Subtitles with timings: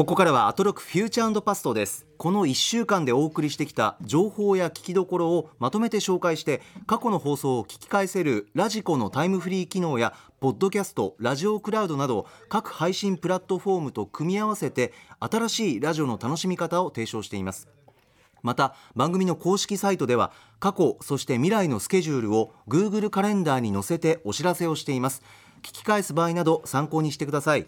[0.00, 2.06] ここからはアトロクフューチャーパストです。
[2.16, 17.68] この1週間でお送りしてきた情報や聞きどころをまとめて紹介して過去の放送を聞き返せるラジコのタイムフリー機能やポッドキャストラジオクラウドなど各配信プラットフォームと組み合わせて新しいラジオの楽しみ方を提唱しています。
[18.42, 25.20] また番組の公式サイトでは過去そして未来のスケジュールを Google カレンダーに載せてお知らせをしています。
[25.60, 27.66] 聞き返す場合など参考にしてください。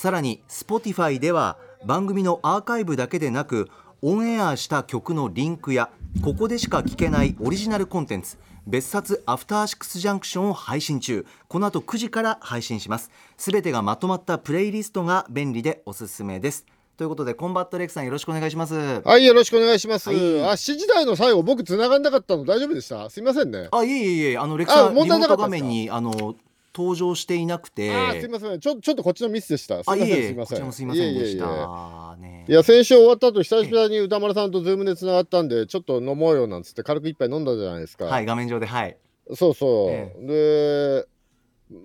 [0.00, 3.68] さらに Spotify では番組のアーカイブだけでなく
[4.00, 5.90] オンエアした曲のリンクや
[6.24, 11.26] ここでしか聞けないオリジナルコンテンツ別冊アフターシックスジャンクションを配信中。
[11.48, 13.10] この後9時から配信します。
[13.36, 16.64] すべてがまとまったプレイリストが便利でおすすめです。
[16.96, 19.02] ということでコンバット RECさんよろしくお願いします。
[19.04, 20.18] はいよろしくお願いします、はい。
[20.44, 23.10] あ7時台の最後僕繋がんなかったの大丈夫でした？
[23.10, 23.68] すいませんね。
[23.70, 26.36] あいえいえいえあの RECさんリモート画面にあの
[26.74, 27.90] 登場していなくて。
[27.94, 28.60] あーすいません。
[28.60, 29.82] ちょちょっとこっちのミスでした。
[29.82, 30.58] すいませんあいえいすいません。
[30.58, 32.16] えこちらもすいませんでした。
[32.48, 38.96] いや先週終わった後久々に宇多丸さんとズームで繋がったんでちょっと飲もうよなんつって軽く一杯飲んだじゃないですか、はい画面上ではい。
[39.34, 41.08] そうそう、えで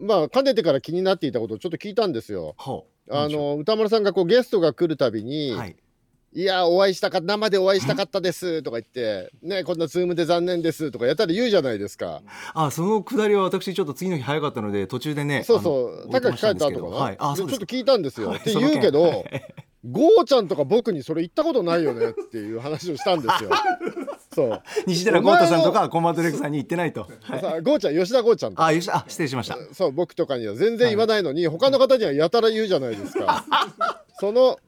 [0.02, 2.56] まあかねてから気になっていたことをちょっと聞いたんですよ。
[2.58, 3.16] ほう。
[3.16, 5.75] あの宇多丸さんがこうゲストが来るたびに、はい
[6.36, 12.22] いや、お会いしたか生でお会いしたかったですとか言って、ね、こんなズームで残念ですとかやったら言うじゃないですか。
[12.53, 16.95] あそのくだりは私ちょっと次の日早かったので途中でねそうそう、高木帰った後かな？
[16.97, 18.30] はいあちょっと聞いたんですよ。
[18.30, 19.53] はいって言うけどはい、
[19.89, 23.52] 豪ちゃんとか僕にそれ言ったことないよねっていう話をしたんですよ。
[24.36, 24.61] そう。
[24.88, 33.45] 西寺郷太さんとかコンバット RECさんに言ってないとはいさあゴーちゃん、吉田ゴーちゃんとかあよしあ失礼しましたそう、僕とかには全然言わないのに、他の方にはやたら言うじゃないですか。
[34.19, 34.59] その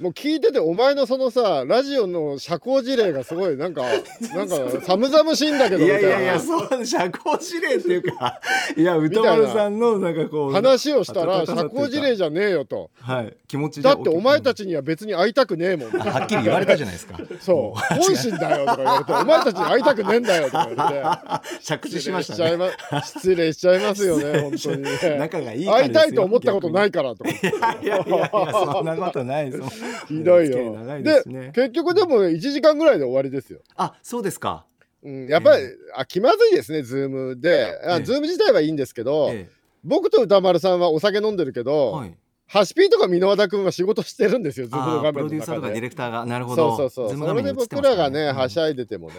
[0.00, 3.82] もう聞いててお前のそのさラジオの社交辞令がすごいなんか
[4.34, 8.40] なんか寒々しいんだけどいみたいなやいやいやそう社交辞令っていうか
[8.76, 10.10] いや歌丸さんのな。
[10.10, 12.90] んかこう話をしたら社交辞令じゃねえよと。
[13.00, 15.90] はい気持ちだってお前たちちには別に会いたくねえもん。
[15.90, 17.18] はっきり言われたじゃないですか。
[17.40, 17.94] そう。
[17.94, 21.60] 本心だよとか言われてお前たちに会いたくねえんだよとか言われて。
[21.64, 22.56] 着地しましたね。
[22.56, 24.90] ま失礼しちゃいますよね本当にね。
[25.18, 27.30] 仲がいい会いたいと思ったことないからとか。
[27.30, 29.62] いやいやいやそんなことないです
[30.08, 30.74] ひどいよ。
[30.74, 33.60] 長いでですね結局でも1時間ぐらいで終わりですよ。
[33.76, 34.66] あそうですか。
[35.02, 35.64] うん、やっぱり、
[35.96, 38.00] あ気まずいですね、ズームで、あえ。
[38.00, 39.48] えズーム自体はいいんですけど、え
[39.82, 42.14] 僕と宇多丸さんはお酒飲んでるけえど、はい
[42.50, 45.62] ハシピーとか蓑和田君は仕事してるんですよ、ズームのあー画プロデューサーと。
[45.62, 46.76] かディレクターがなるほど。
[46.76, 49.14] そうそうそう、それで僕らねがね、はしゃいでてもね、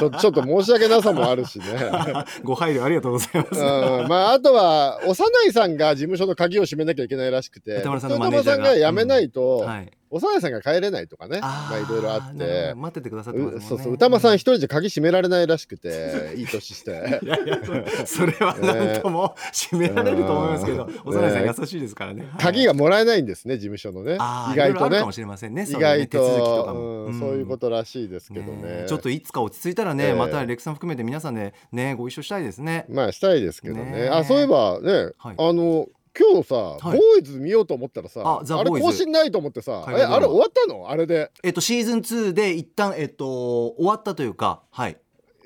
[0.00, 1.66] ちょ ちょっと申し訳なさもあるしね。
[2.42, 3.60] ご配慮ありがとうございます。
[3.60, 8.18] うん、まああとは小山内さんが事務所の鍵を閉めなきゃいけないらしくて宇多丸さんが。
[8.18, 12.68] 丸さんが辞めないと、はい小山内さんが帰れないとかねあまあいろいろあって。
[12.70, 12.76] ど。
[12.76, 17.20] 待っててくださってますそうそう宇多丸さん一人じゃ鍵閉められないらしくていい年して。
[17.22, 17.58] いやいや
[18.06, 21.16] それはなんとも締められると思いますけど、うん。
[21.16, 22.28] 幼いさん優しいですからね。
[22.38, 24.16] 鍵がもらえないんですね事務所のね意
[24.56, 24.98] 外とね。
[24.98, 28.82] 意外手続きとそういうことらしいですけどね。
[28.82, 30.14] ねちょっといつか落ち着いたらね、ええ。
[30.14, 32.86] またレクさん含めて皆さんでねご一緒したいですね。
[32.88, 34.08] まあしたいですけどね。
[34.08, 35.34] あそういえばね、はい。
[35.38, 36.80] あの今日さ、はい。
[36.80, 40.88] ボーイズ見ようと思ったらさあザあれ更新ないと思ってさえあれ終わったの？
[40.88, 41.30] あれで。
[41.42, 44.96] えっとシーズン2で一旦えっと終わったというか、はい。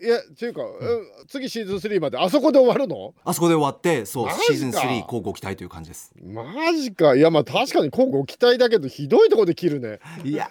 [0.01, 3.15] いやっていうか、うん次シーズン3まであそこで終わるの？
[3.25, 6.13] あそこで終わって、そうシーズン3交互期待という感じです。
[6.23, 7.17] マジか。
[7.17, 9.99] いやまあ確かに今後期待だけどひどいとこで切るね。
[10.23, 10.49] いや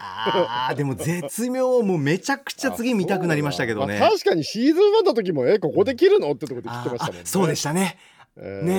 [0.69, 1.81] ーでも絶妙。
[1.81, 3.99] もうめちゃくちゃ次見たくなりましたけどね。
[3.99, 6.29] まあ確かにシーズン1の時もえここで切るの？
[6.31, 7.21] ってとこで切ってましたもんね。
[7.23, 7.97] あそうでしたね。
[8.39, 8.65] えー。
[8.65, 8.73] ね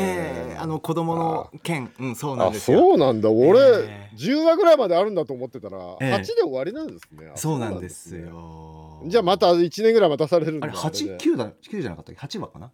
[0.55, 2.79] えあの子供の件、うんそうなんあですよ。
[2.79, 3.31] そうなんだ。
[3.31, 7.31] 俺、え10話ぐらいまであるんだと思ってたら、ええ8で終わりなんですね。
[7.35, 8.29] あそうなんですね。
[8.29, 9.03] よ。
[9.07, 10.67] じゃあまた1年ぐらい待たされるんだ。
[10.67, 11.05] あれ八？
[11.05, 12.21] れで九だ九じゃなかったっけ？
[12.21, 12.71] 八話かな？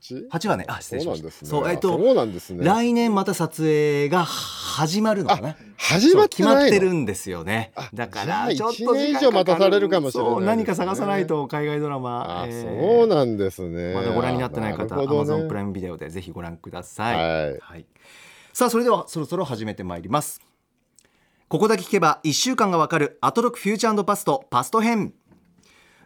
[0.00, 0.28] 8?
[0.30, 1.22] 八話ねあ失礼しました。
[1.22, 5.56] そうなんですねそうえっとね来年また撮影が始まるのかな。
[5.76, 7.88] 始ま決まってるんですよねあ。
[7.94, 12.42] だからちょっと一年以上待たされるかもしれないね何か探さないと海外ドラマ。
[12.42, 17.16] あ、えーそうなんですねまだご覧になってない方、ね Amazon プライムビデオでぜひご覧ください。
[17.16, 17.86] はいはい。
[18.52, 20.40] さあそれではそろそろ始めてまいります。
[21.48, 25.14] ここだけ聞けば1週間がわかるアトロックフューチャーパストパスト編。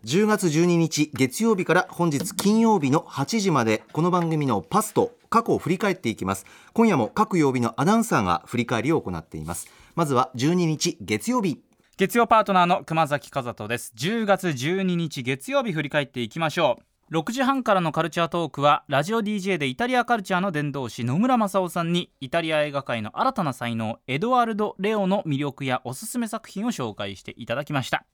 [0.04, 6.44] 10月12日月曜日から本日金曜日の8時までこの番組のパスト過去を振り返っていきます。
[6.72, 9.68] 今夜も各曜日のアナウンサーが振り返りを行っています。
[9.94, 11.62] まずは12日月曜日。
[11.98, 13.92] 月曜パートナーの熊崎和人です。
[13.96, 17.16] 10月12日月曜日振り返っていきましょう。
[17.16, 28.04] 6時半からのカルチャートークはラジオ DJ でイタリアカルチャーの伝道師野村正夫さんにイタリア映画界の新たな才能エドワルド・レオの魅力やおすすめ作品を紹介していただきました。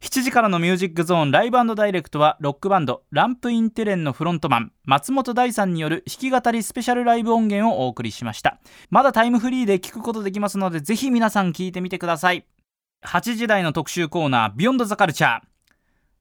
[0.00, 8.60] 7時からのミュージックゾーンライブダイレクトはロックバンドランプインテレンのフロントマン松本大さんによる弾き語りスペシャルライブ音源をお送りしました。
[8.90, 12.46] まだタイムフリーで聞くことできますのでぜひ皆さん聞いてみてください。
[13.04, 15.42] 8時台の特集コーナービヨンドザカルチャー。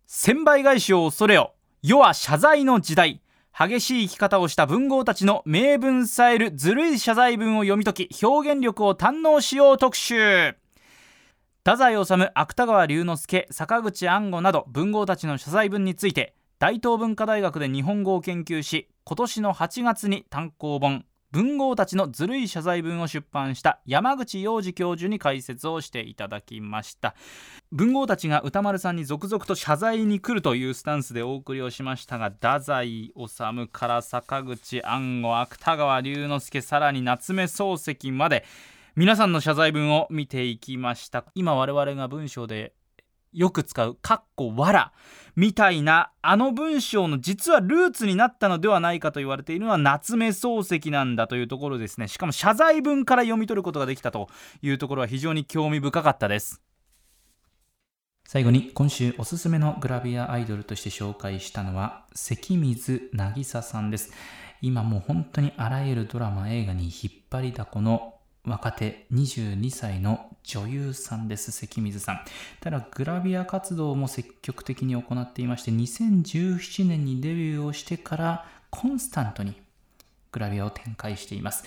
[0.08, 1.54] 1000倍返しを恐れよ。
[1.84, 3.22] 世は謝罪の時代。
[3.58, 10.56] 激しい生き方をした文豪たちの名文さえるずるい謝罪文を読み解き表現力を堪能しよう特集。
[11.68, 21.04] 太宰治芥川龍之介坂口安吾など文豪たちの謝罪文について大東文化大学で日本語を研究し今年の8月に単行本
[21.34, 27.16] 文豪たちのずるい謝罪文を出版した山口洋二教授に解説をしていただきました。
[27.74, 38.46] 文豪たちが歌丸さんに続々と謝罪に来るというスタンスでお送りをしましたが太宰治から坂口安吾芥川龍之介さらに夏目漱石まで
[38.98, 41.26] 皆さんの謝罪文を見ていきました。
[41.36, 42.74] 今我々が文章で
[43.32, 44.92] よく使う「かっこわら」
[45.38, 52.08] みたいなあの文章の実はルーツになったのではないかと言われているのは夏目漱石なんだというところですね。
[52.08, 54.30] しかも謝罪文から読み取ることができたと
[54.64, 56.64] いうところは非常に興味深かったです。
[58.26, 64.12] 最後に今週おすすめのグラビアアイドルとして紹介したのは関水渚さんです。
[64.64, 68.16] 今もう本当にあらゆるドラマ映画に引っ張りだこの
[68.48, 71.52] 若手22歳の女優さんです。
[71.52, 72.22] 関水さん。
[72.62, 79.62] ただグラビア活動も積極的に行っていまして2017年にデビューをしてからコンスタントに
[80.32, 81.66] グラビアを展開しています。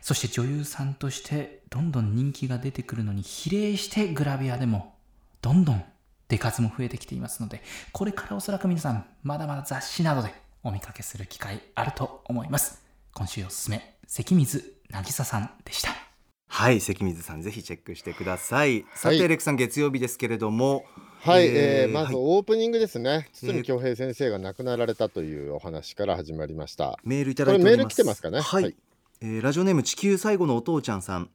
[0.00, 4.94] そして女優さんとしてどんどん人気が出てくるのに比例してグラビアでも
[5.42, 5.84] どんどん
[6.28, 7.62] 出数も増えてきていますので
[7.92, 10.32] これからおそらく皆さんまだまだ雑誌などで
[10.62, 12.82] お見かけする機会あると思います。
[13.14, 16.03] 今週おすすめ関水渚さんでした。
[16.48, 18.84] はい関水さんぜひチェックしてください。
[18.94, 20.84] さて、レクさん月曜日ですけれども。
[21.20, 28.40] はい、えー、まずオープニングですね、堤恭平先生が亡くなられたというお話から始まりました、メールいただいてメール来てますかね？
[28.40, 28.76] はい、はい、
[29.22, 31.30] えー、ラジオネーム地球最後のお父ちゃんさん。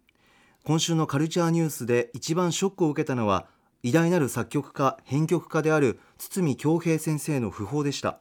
[0.64, 3.48] 今週のカルチャーニュースで一番ショックを受けたのは
[3.82, 8.20] 偉大なる作曲家編曲家である堤恭平先生の訃報でした。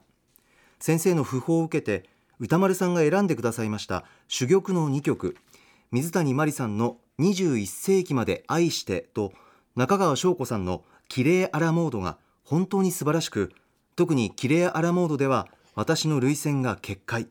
[0.79, 2.09] 先生の訃報を受けて
[2.39, 5.35] 歌丸さんが選んでくださいました珠玉の2曲
[5.91, 9.33] 水谷真理さんの21世紀まで愛してと
[9.75, 13.51] 中川翔子さんのキレイアラモードが本当に素晴らしく
[13.95, 17.27] 特にキレイアラモードでは私の涙腺が決壊。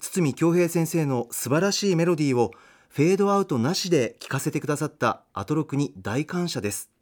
[0.00, 2.52] 堤恭平先生の素晴らしいメロディーを
[2.88, 6.93] フェードアウトなしで聴かせてくださったアトロクに大感謝です。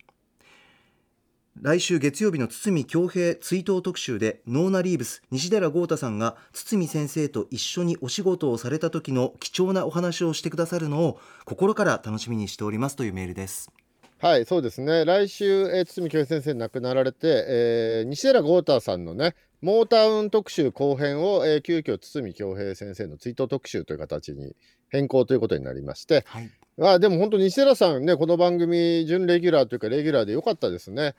[1.60, 13.70] 来週月曜日の堤恭平追悼特集でノーナ・リーブス西寺豪太さんが堤先生と一緒にお仕事をされた時の貴重なお話をしてくださるのを心から楽しみにしておりますというメールです。
[14.18, 15.04] はいそうですね。
[15.04, 24.56] 来週、えー、堤恭平先生亡くなられて、えー、西寺豪太さんのねモータウン特集後編を、えー、急遽堤恭平先生の追悼特集という形に
[24.88, 31.14] 変更ということになりまして、はいあでも本当西寺さんねこの番組準レギュラーというかレギュラーでよかったですね。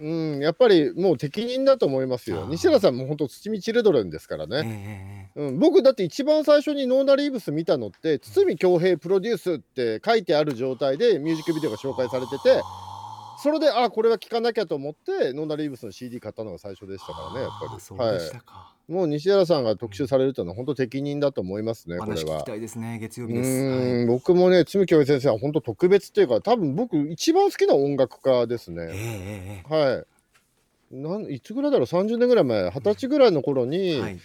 [0.00, 2.46] うん、うん、やっぱりもう適任だと思いますよ。
[2.48, 5.58] 西寺さんも本当筒美チルドレンですからね、えー、うん。
[5.60, 12.60] 僕だって一番最初にノーナリーブス見たのって筒美京平プロデュースって書いてある状態でミュージックビデオが紹介されてて。
[13.42, 17.80] それであこれは聞かなきゃと思ってノーナリーブスの CD 買ったのが最初でしたからねやっぱり。
[17.80, 22.44] そうでしたか、はいもう西原さんが特集されるというのは本当適任だと思いますね、これは。
[22.44, 23.50] ですね、月曜日です。
[23.50, 28.90] はい、僕もね、つ教授先生は本当特別っていうか、多分僕一番好きな音楽家ですね。
[28.92, 30.04] えー、はい。
[30.90, 34.18] なんいつぐらいだろう、30年ぐらい前、二十歳ぐらいの頃に、はい、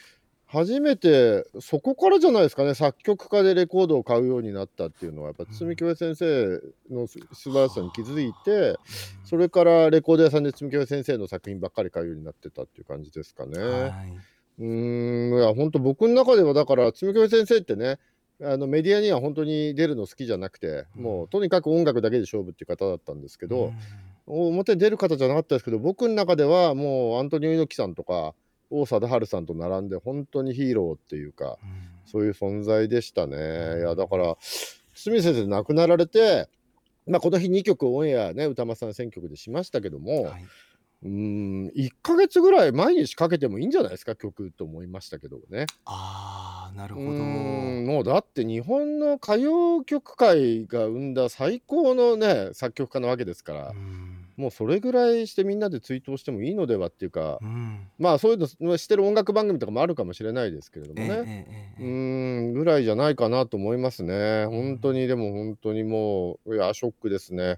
[0.45, 6.59] 初めてそこからじゃないですかね作曲家でレコードを買うようになったっていうのはやっぱ堤京平先生
[6.91, 7.19] の素
[7.51, 8.75] 晴らしさに気づいて、
[9.23, 13.57] それからレコード屋さんで堤京平先生の作品ばっかり買うようになってたっていう感じですかね。
[13.59, 13.91] はい
[14.59, 17.97] うーん、いや、本当僕の中ではだから、つむき先生ってね、
[18.41, 23.73] あのメディアには本当に出るの好きじゃなくて、もうとにかく音楽だけで勝負っていう方だったんですけど、
[24.27, 28.33] 表に出る方じゃなかったですけど、僕の中ではもうアントニオ猪木さんとか、
[28.69, 31.57] 王貞治さんと並んで本当にヒーローっていうか、
[32.05, 33.35] そういう存在でしたね。
[33.35, 34.37] いや、だから、
[34.93, 36.47] 堤先生亡くなられて、
[37.07, 40.45] まあ、この日2曲オンエアね、歌間さん選曲でしましたけども、はい
[41.01, 45.65] うん、1ヶ月ぐらい毎日かけてもいいんじゃないですか、曲と思いましたけどね。
[45.85, 47.07] ああ、なるほど。
[47.07, 53.73] もうだって日本の歌謡曲界が生んだ最高のね、作曲家なわけですから、
[54.35, 57.39] もうそれぐらいしてみんなで追悼してもいいのではっていうか、
[57.97, 64.45] まあそういうのしてる音楽番組とかもあるかもしれないですけれどもね、うん、ぐらいじゃないかなと思いますね。
[64.47, 67.57] 本当に、でも本当にもう、いや、ショックですね。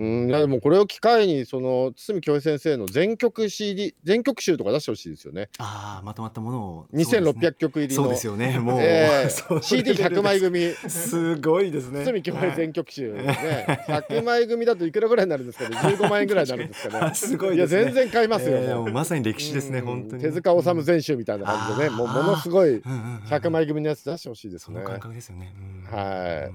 [0.00, 5.50] うん、いやでもこれを機会にその堤京平先生の全曲 CD 全曲集とか出してほしいですよね。
[5.58, 6.86] ああまとまったものを。
[6.94, 8.58] 2600曲入りの、そうですよね。
[8.58, 10.72] もう、 えー、CD100 枚組。
[10.88, 12.04] すごいですね。
[12.04, 13.76] 堤京平全曲集ね。
[13.88, 15.76] 100枚組だといくらぐらいになるんですかね。
[15.76, 17.12] 15万円ぐらいになるんですかね。
[17.14, 18.56] すごいいや全然買いますよ。
[18.56, 19.84] えーまさに歴史ですねうん。
[19.84, 20.22] 本当に。
[20.22, 21.90] 手塚治虫全集みたいな感じでね。
[21.90, 24.76] もうものすごいうんうんうん100枚組のやつ出してほしいですね。
[24.76, 24.82] その。
[24.82, 25.54] 感覚ですよね、
[25.90, 25.98] うん。
[25.98, 26.48] はい。
[26.48, 26.54] うん。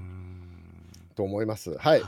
[1.16, 1.78] と思います。
[1.78, 2.02] はい。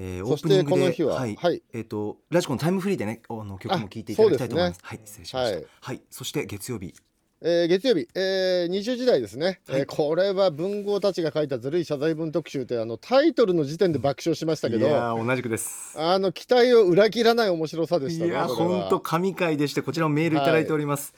[0.00, 1.62] えーそしてオープニングでこの日ははいはい。
[1.72, 4.80] えっ、とラジコのタイムフリーでねあの曲も聴いていただきたいと思います。
[4.82, 5.56] はい失礼しました。
[5.56, 6.94] ははいい、そして月曜日。
[7.40, 9.80] えー月曜日、えー、20時台ですね、はい。
[9.80, 15.94] えーこれは文豪たちが書いたずるい謝罪文特集ってあのタイトルの時点で爆笑しましたけいどやー同じくです。
[16.00, 21.14] あの期待を裏切らない面白さでしたねいや本当神回でしてこちらもメールいただいております、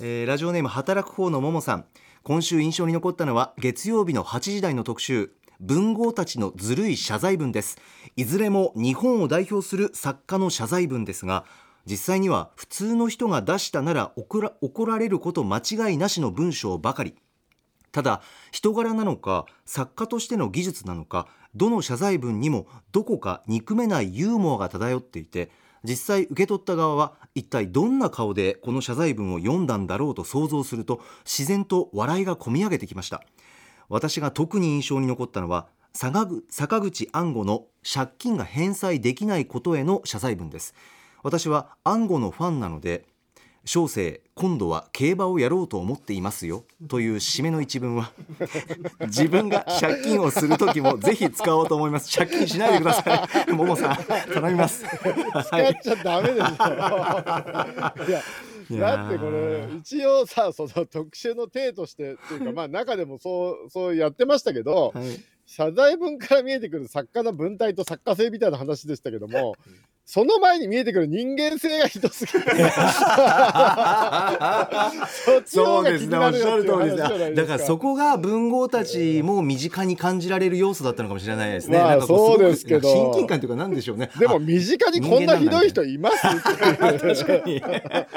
[0.00, 1.84] えーラジオネーム働く方のももさん。
[2.22, 7.76] 今週印象に残ったのは月曜日の8時台の特集文豪たちのずるい謝罪文です。
[8.16, 11.44] いずれも日本を代表する作家の謝罪文ですが
[11.84, 17.14] 実際には普通の人が出したなら怒ら怒られること間違いなしの文章ばかり。
[17.92, 25.50] ただ人柄なのか作家としての技術なのかどの謝罪文にもどこか憎めないユーモアが漂っていて
[25.82, 33.22] 実際受け取った側は一体どんな顔でこの謝罪文を読んだんだろうと想像すると自然と笑いがこみ上げてきました。
[33.90, 40.74] 私が特に印象に残ったのは坂口安吾の借金が返済できないことへの謝罪文です。
[41.22, 43.04] 私は安吾のファンなので
[43.72, 46.64] 小生今度は競馬をやろうと思っていますよ。
[46.88, 48.10] という締めの一文は
[49.06, 52.12] 自分が借金をする時もぜひ使おうと思います。
[52.12, 53.52] 借金しないでください。
[53.52, 53.96] ももさん
[54.34, 54.84] 頼みます。
[54.84, 56.46] はい使っちゃダメでしょ。
[58.08, 58.22] いや
[58.70, 58.80] いやー。
[58.80, 65.04] だってこれ一応さその特集の体としてっていうかまあ中でもそうそうやってましたけど、はい。
[65.46, 69.56] 謝罪文から見えてくる作家の文体と作家性みたいな話でしたけども
[70.12, 72.50] その前に見えてくる人間性がひどすぎて そっ
[75.44, 81.78] ちの方が気になるよっていう話じゃないですかだからそこが文豪たちも身近に感じられる要素だったのかもしれないですね。
[81.78, 84.10] まあそうですけど親近感というかなんでしょうね。
[84.18, 87.62] でも身近にこんなひどい人います 確かに。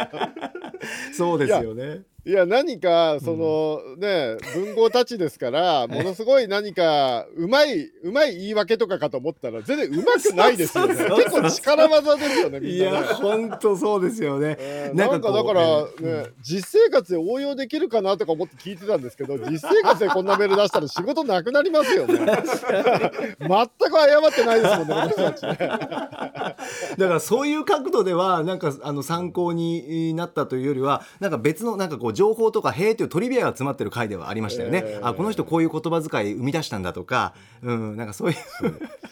[1.16, 2.02] そうですよね。
[2.26, 10.96] いや何かその、ね文豪たちですから ものすごい何かうまいうまい言い訳とかかと思ったら全然うまくないですよね。
[10.96, 13.08] 結構力技ですよねみいやんなね。
[13.08, 14.56] 本当そうですよね。
[14.58, 16.24] えーななんんかだから、ね。
[16.24, 22.20] ね実生活で応用できるかなとか思って聞いてたんですけど実生活でこんなメール出したら仕事なくなりますよね。
[22.24, 25.58] 全く謝ってないですもんねこの人たちね。
[26.98, 34.84] だからそういう角度ではなんかあの参考になったというよりはなんか別のなんかこう情報とか「へえ」というトリビアが詰まってる回ではありましたよね。
[34.86, 35.08] えー。
[35.08, 38.38] あこの人こういう言葉遣い生み出したんだとか、うんなんかそういう。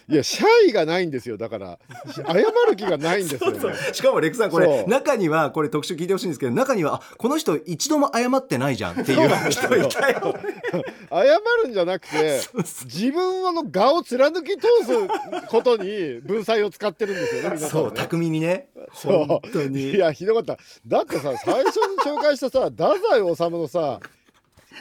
[0.09, 1.37] いやシャイがないんですよ。
[1.37, 1.79] だから
[2.13, 3.59] 謝る気がないんですよね。
[3.93, 4.89] しかもレクさんこれそう。
[4.89, 10.35] 中にはこれ特集聞いてほしいんですけど中にはあこの人一度も謝ってないじゃんっていう人いたよ。
[11.11, 11.23] 謝
[11.63, 12.41] るんじゃなくて
[12.85, 18.67] 自分の顔を貫き通すことに文才を使ってるんですよね皆さんそうね巧みにね。
[18.93, 19.25] そう。
[19.25, 19.91] 本当に。
[19.91, 20.57] いやひどかった。
[20.87, 23.99] だってさ最初に紹介したさ 太宰治のさ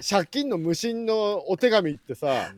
[0.09, 2.53] 借金の無心のお手紙ってさ。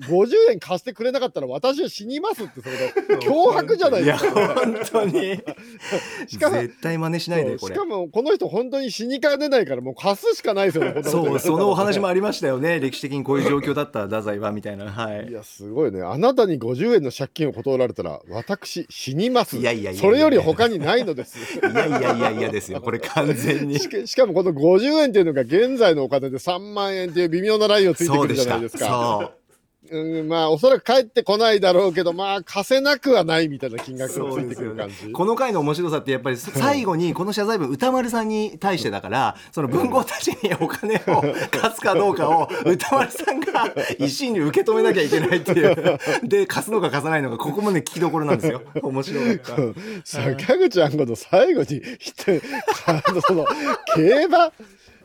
[0.00, 2.92] 50円貸してくれなかったら私は死にますってそれで。
[3.26, 4.40] 脅迫じゃないですか。
[4.40, 5.40] いや本当に。
[6.26, 7.74] しかも絶対真似しないでこれ。
[7.74, 12.80] しかもこの人本当に死にかねないからもう貸すしかないですよね そうそのお話もあありましたよね。
[12.80, 14.86] 歴史的にこういう状況だった太宰はみたいな。
[14.90, 15.28] はい。
[15.28, 16.02] いやすごいね。
[16.02, 19.58] あなたに50円の借金を断られたら私死にます。
[19.58, 21.58] いやいやいやいやそれより他にないのです。
[21.58, 22.80] いやいやいやいやですよ。
[22.80, 23.78] これ完全に。
[23.78, 28.86] しかしかもこの50円っていうのが現在のお金で3万円っていう微妙なラインをついてくるじゃないですか。
[28.86, 29.45] そう
[29.90, 35.12] うん、まあおそらく帰ってこないだろうけどまあ貸せなくはないみたいな金額がついてくる感じ。
[35.12, 49.56] この回の面白さってやっぱり最後にこの謝罪文歌丸さんに対してだからその文豪たちにお金を 貸すかどうかを歌丸さんが一心に受け止めなきゃいけないっていう で貸すのか貸さないのかここもね聞きどころなんですよ面白かった。
[50.04, 52.32] 坂口あんごの最後に人
[52.86, 53.46] あのその
[53.94, 54.52] 競馬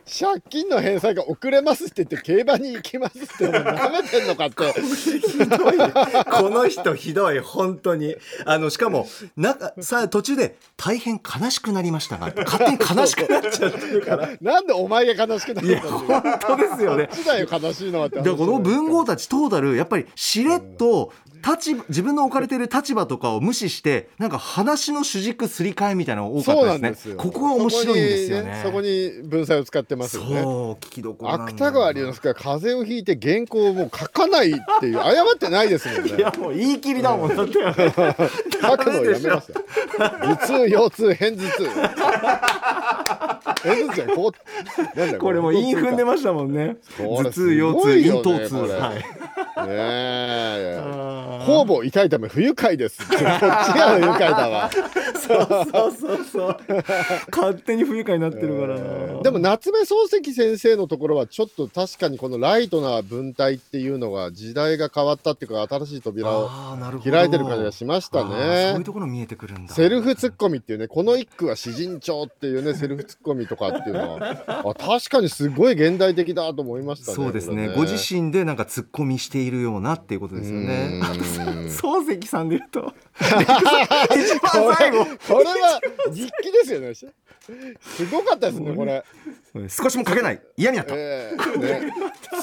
[0.06, 4.72] 借金の返済が遅れますって言って競馬に行きますってお前舐めてんのかって。
[4.82, 5.92] ひどい
[6.24, 8.16] この人ひどい本当に。
[8.44, 9.06] あのしかも
[9.36, 14.30] なんかさ途中で大変悲しくなりましたが勝手に悲しくなっちゃってるから。
[14.40, 17.08] なんでお前が悲しくなるいやのかっ本当ですよね。
[17.24, 21.12] だよ悲しいのはって話だこの文豪たちトータルやっぱりしれっと
[21.44, 27.14] 立場自分の置かれている立場とかを無視してなんか話の主軸すり替えみたいなのが多かったですね。
[27.16, 28.60] ここが面白いんですよね。
[28.62, 30.42] そこに文才を使ってますよね。
[30.42, 36.16] そう聞きどころ芥川龍之介が風邪をひいて原稿をもう書かないっていう 謝ってないですもんね。
[36.16, 37.36] いやもう言い切りだもん。
[37.36, 37.58] だって書
[38.76, 39.56] くのをやめますよ。
[39.98, 41.66] 頭痛腰痛片頭痛
[44.14, 45.18] こうなんだよ。
[45.18, 49.04] これもう韻踏んでまましたもんね頭痛腰痛咽頭痛はいね
[49.56, 50.80] え。
[50.82, 53.06] あ方々痛いため不愉快です。
[53.08, 54.70] こっちが不愉快だわ。
[54.70, 56.56] ーそうそうそう。
[57.30, 59.22] 勝手に不愉快になってるからな。
[59.22, 59.84] でも夏目漱
[60.22, 66.48] 石先生のところはちょっと確かにこのライトな文体っていうのが時代が変わったっていうか新しい扉を
[67.04, 69.74] 開いてる感じがしましたあーそういうねところ見えてくるんだ。
[69.74, 77.66] セルフツッコミっていうねこの一句は詩人帳っていうね セルフツッコミとかっていうのはあ確かにすごい現代的だと思いましたねそうですね。
[77.68, 81.00] これご自身でなんか突っ込みしているようなっていうことですよね。
[81.68, 82.92] 漱石さんで言うと。
[83.20, 85.80] 一番最後これは
[86.12, 86.92] 日記ですよね。
[87.80, 89.04] すごかったですねこれ、
[89.68, 90.40] 少しも書けない。
[90.56, 90.94] 嫌になった。
[90.96, 91.58] ええ。
[91.58, 91.92] ね、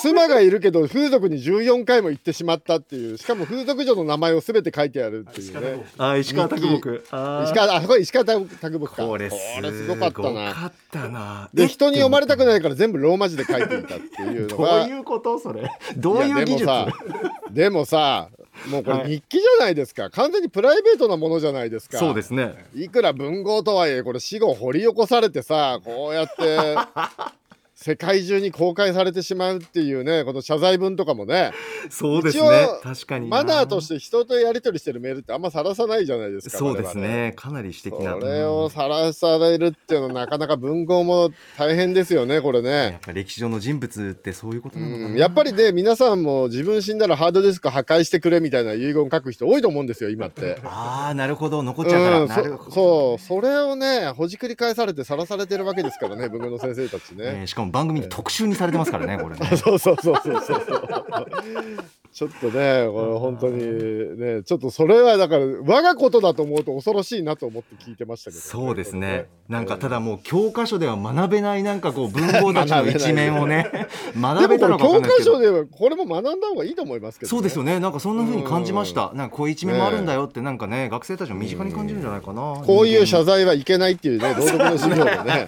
[0.01, 3.17] 妻がいるけど風俗に14回も行ってしまったっていう。
[3.17, 5.85] しかも風俗嬢の名前を全て書いてあるっていうね。
[5.97, 7.03] あー石川啄木。
[7.05, 8.45] 石川あこれ石川啄
[8.79, 9.05] 木か。
[9.05, 10.53] これすごかったな。
[10.53, 11.49] かったな。
[11.53, 15.71] で人に読まれたくいないから全部ローマ字で書いていたっていうの どうがいうことそれ。
[15.95, 16.65] どういう技術
[17.51, 18.29] でもさ
[18.65, 19.11] でもうこれはい。
[19.11, 21.97] 日記じゃないですか、完全にプライベートなものじゃないですか。
[21.97, 22.65] そうですね。
[22.75, 26.75] いくら文豪とはいえこれ死後掘り起こされてさこうやって
[27.81, 31.53] 世界中に公開されてしまうっていうねこの謝罪文とかもね。
[31.89, 37.31] そうです一ね応確かにマナーとして人とやり取りしてるメールってあんまさらさないじゃないですかそうですね。
[37.37, 42.99] かなり私的なこれをさらされるっていうのはなかなか文豪も大変ですよねこれやっね。
[43.01, 45.17] ぱ歴史上の人物ってそういうことなのかな、うん。
[45.17, 50.57] やっぱりね皆さんも自分死んだらハードディスク破壊してくれみたいな遺言書く人多いと思うんですよ今って。
[50.65, 51.63] ああなるほど。
[51.63, 53.23] 残っちゃうから、うん、そそう。
[53.23, 57.23] それをねほじくり返されてさらされてるわけですからね文豪の先生たちね。
[57.23, 60.87] えーしかも番組で特集にされてますからねこれねそう そうそうそうそうそう。
[62.11, 69.27] ちょっとね、これ本当にね、ちょっとそれはだから我がことだと思うと恐ろしいなと思って聞いてましたけど、そうですね。
[69.47, 73.87] なんかただもう教科書では学べないなんかこう文豪たちの一面をねで
[74.19, 75.09] 学もべたのか教科んない。
[75.17, 77.29] ですけど書ではこれも学んだ方がいいと思いますけど、ね。
[77.29, 77.79] そうですよね。
[77.79, 79.11] なんかそんな風に感じました。
[79.13, 82.61] うなんかこういう一面もあるんだよってなんかね学生たちも身近に感じるんじゃないかな。
[82.65, 85.47] こういう謝罪はいけないっていうね、 道徳の授業でね、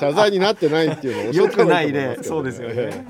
[0.00, 3.06] 謝罪になってないっていうのをよくないいと思いますけど 例そうですよね。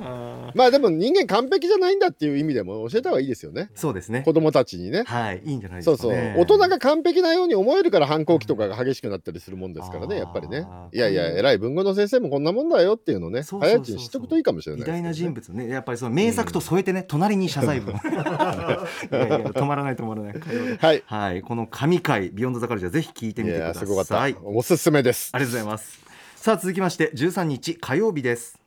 [0.55, 3.71] まあでも人間完璧じゃないんだっていう意味でも教えた方がいいですよね。
[3.75, 4.23] そうですね。
[4.23, 5.05] 子供たちにね。
[5.07, 6.13] はいいいんじゃないでそうそう。
[6.13, 10.67] すかね大人が完璧なように思えるから反抗期とかが激しくなったりするもんですからねやっぱりね。
[10.93, 13.43] いやいや偉い文豪の先生もこんなもんだよっていうのをね。
[13.43, 15.69] そうそうちに知っとくといいかもしれない偉大な人物物ね。
[15.69, 20.35] やっぱりその名作と添えてね、隣に謝罪文止まらない止まらない。
[20.79, 21.03] はい。
[21.07, 23.83] はいこの神回ビヨンドザカルチャーぜひ聞いていみてください。
[23.83, 24.21] やすごかった。
[24.21, 25.33] ありおすすめです。
[25.33, 25.99] がとうございます。
[26.37, 28.58] さあ続きまして13日火曜日です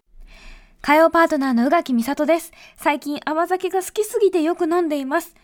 [0.81, 2.51] 火曜パートナーの宇垣美里です。
[2.75, 5.35] 最近甘酒が好きすぎてよく飲んでいます。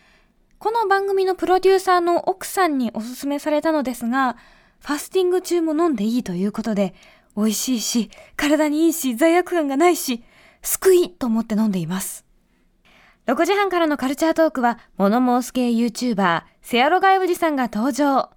[0.58, 4.36] この番組のプロデューサーの奥さんにおすすめされたのですが、
[4.80, 6.96] ファスティング中も飲んでいいということで、
[7.36, 10.24] 美味しいし、体にいいし、罪悪感がないし、
[10.64, 12.26] 救いと思って飲んでいます。
[13.28, 18.32] 6時半からのカルチャートークは、物申す系 YouTuber、セアロガイおじさんが登場。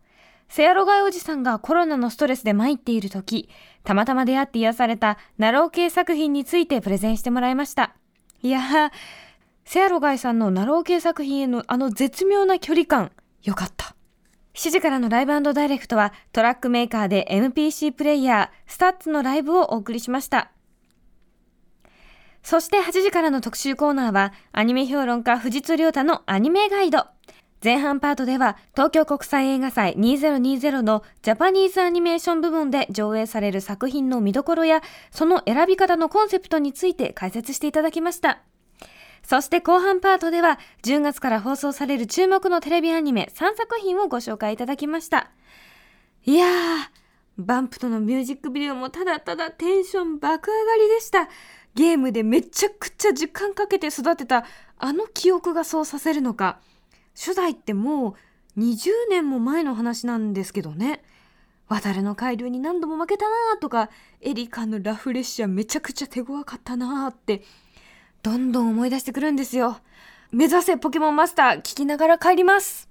[0.50, 3.48] セアロガイおじさんがコロナのストレスで参っている時、
[3.84, 7.94] たまたま出会って癒されたなろう系作品についてプレゼンしてもらいました。
[8.42, 8.90] いやー、
[9.64, 13.12] セアロガイさんのなろう系作品へのあの絶妙な距離感、
[13.42, 13.94] よかった。
[14.54, 20.50] 7時からのライブダイレクトはトラックメーカーで MPC プレイヤー、 STUTS のライブをお送りしました。
[22.42, 27.06] そして8時からの特集コーナーはアニメ評論家藤津亮太のアニメガイド。
[27.62, 38.40] 前半パートでは東京国際映画祭2020のジャパニーズアニメーション部門で上映される作品の見どころやその選び方のコンセプトについて解説していただきました。
[39.23, 45.31] そして後半パートでは10月から放送される注目のテレビアニメ3作品をご紹介いただきました。
[46.25, 46.49] いやー、
[47.37, 51.29] バンプとのミュージックビデオもただただテンション爆上がりでした。
[51.75, 54.46] ゲームでめちゃくちゃ時間かけて育てた
[54.79, 56.59] あの記憶がそうさせるのか。
[57.14, 58.16] 初代っても
[58.57, 61.03] う20年も前の話なんですけどね。
[61.68, 67.44] 渡るの海流に何度も負けたなとか、エリカのラフレッシャーめちゃくちゃ手強かったなって、
[68.25, 69.79] どんどん思い出してくるんですよ。
[70.33, 72.89] 目指せポケモンマスター聞きながら帰ります。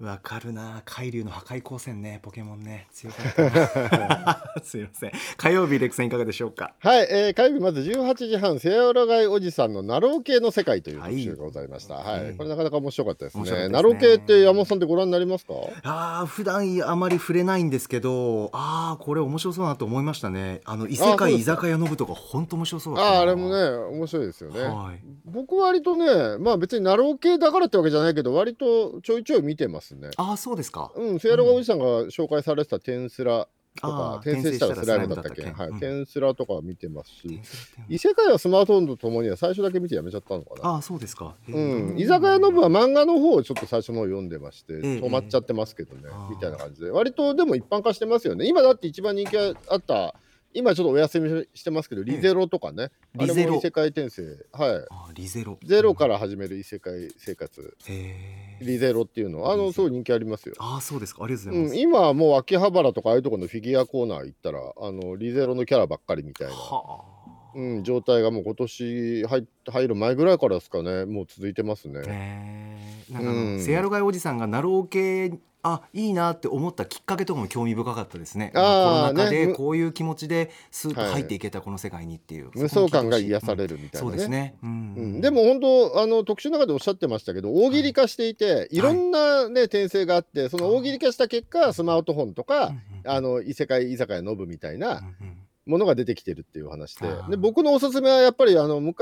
[0.00, 0.82] わかるな。
[0.84, 2.18] 海流の破壊光線ね。
[2.20, 2.88] ポケモンね。
[2.92, 4.44] 強かったな。
[4.64, 5.12] すいません。
[5.36, 6.74] 火曜日レクさんいかがでしょうか？
[6.80, 11.94] はい、えー、火曜日まず18時半、セアラガイおじさんのなろう系の世界という特集がございました。
[11.94, 12.36] はい、うん。
[12.36, 13.44] これなかなか面白かったですね。
[13.44, 13.68] ですね。
[13.68, 15.54] なろう系って山本さんってご覧になりますか？
[15.84, 20.60] あー普段あまり触れないんですけどああこれ面白そうだなと思いましたね。
[20.64, 24.60] あの異世界居酒屋の部とか本当面白そうあ、あれもね、面白いですよね。
[24.60, 25.00] はい。
[25.24, 30.10] 僕割とね、まあ別になろう系だからってわけじゃないけど、割とちょいちょい見てますね。
[30.16, 30.92] ああそうですか。
[30.96, 35.42] うん、セアラガイおじさんが紹介されてた転スラとか転生したらスライムだったっけ？
[35.42, 35.80] はい、うん。
[35.80, 37.40] テンスラとか見てますし
[37.88, 40.70] 異世界はスマートフォンとともには最初だけ見てやめちゃったのかな？
[40.70, 41.34] ああそうですか。
[41.48, 46.90] うん、居酒屋の部は漫画の方をちょっと最初の方読んでまして、え止まっちゃってますけどね、みたいな感じで。
[46.90, 48.46] 割とでも一般化してますよね。
[48.46, 50.14] 今だって一番人気があった
[50.54, 53.46] 今ちょっとお休みしてますけどリゼロとかね、あリゼロ。
[53.46, 54.22] れも異世界転生。
[54.22, 54.86] はい。
[54.90, 55.58] あーリゼロ。
[55.64, 57.76] ゼロから始める異世界生活。
[57.86, 59.50] へえリゼロっていうの。
[59.50, 60.54] あのすごい人気ありますよ。
[60.58, 61.24] ああそうですか。
[61.24, 67.14] ありがとうございます、うん、今はもう秋葉原とかああいうところのフィギュアコーナー行ったらあのリゼロのキャラばっかりみたいな、はあ。
[67.56, 71.04] うん、状態がもう今年入入る前ぐらいからですかね。
[71.04, 72.78] もう続いてますね。
[73.10, 73.60] なんかうん。
[73.60, 78.50] セアロガイおじさんがナロー系あいいなって思ったきっかけとかも興味深かったですね。
[78.54, 81.12] コロナ禍でこういう気持ちでスーッとはい。
[81.14, 84.10] 入っていけたこの世界にっていう、無双感が癒されるみたいなね。
[84.10, 84.94] そうですね、うん。
[84.94, 97.08] うん、でも本当あの特集の中でおっしゃってましたけど大喜利化していて、い、ろんな、ね転生があってその大喜利化した結果スマートフォンとか、うんうんあの異世界居酒屋ノブみたいなうんうんものが出てきてるっていう話で。
[97.30, 98.92] で僕のおすすめはやっぱりあの前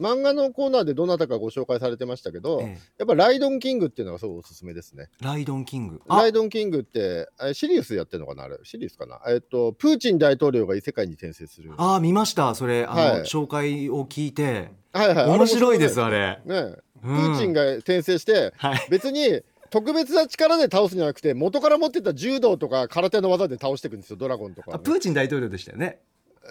[0.00, 2.78] 漫画のコーナーでどなたかご紹介されてましたけど、ええ。
[2.98, 5.08] やっぱライドンキングっていうのがすごいおすすめですね。
[5.20, 6.00] ライドンキング。
[6.08, 8.58] ライドンキングってシリウスやってるのかなあれ？
[8.62, 9.20] シリウスかな？
[9.28, 11.72] えっとプーチン大統領が異世界に転生する。
[11.76, 12.84] ああ見ましたそれ。
[12.86, 13.20] あの、はい。
[13.22, 14.70] 紹介を聞いて。
[14.92, 16.00] はいはい、面白いです。
[16.00, 16.40] ああれ。
[16.44, 17.34] ね、プうん。
[17.34, 18.86] ーチンが転生してはい。
[18.90, 19.42] 別に
[19.74, 25.98] 特別な力で倒すんじゃなくて元から持ってた柔道とか空手の技で倒していくんですよドラゴンとかはね、あプーチン大統領でしたよね。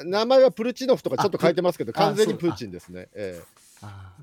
[0.03, 3.62] 名前はプルチノフとかちょっと書いてますけどあ完全にプーチンですね、えあえ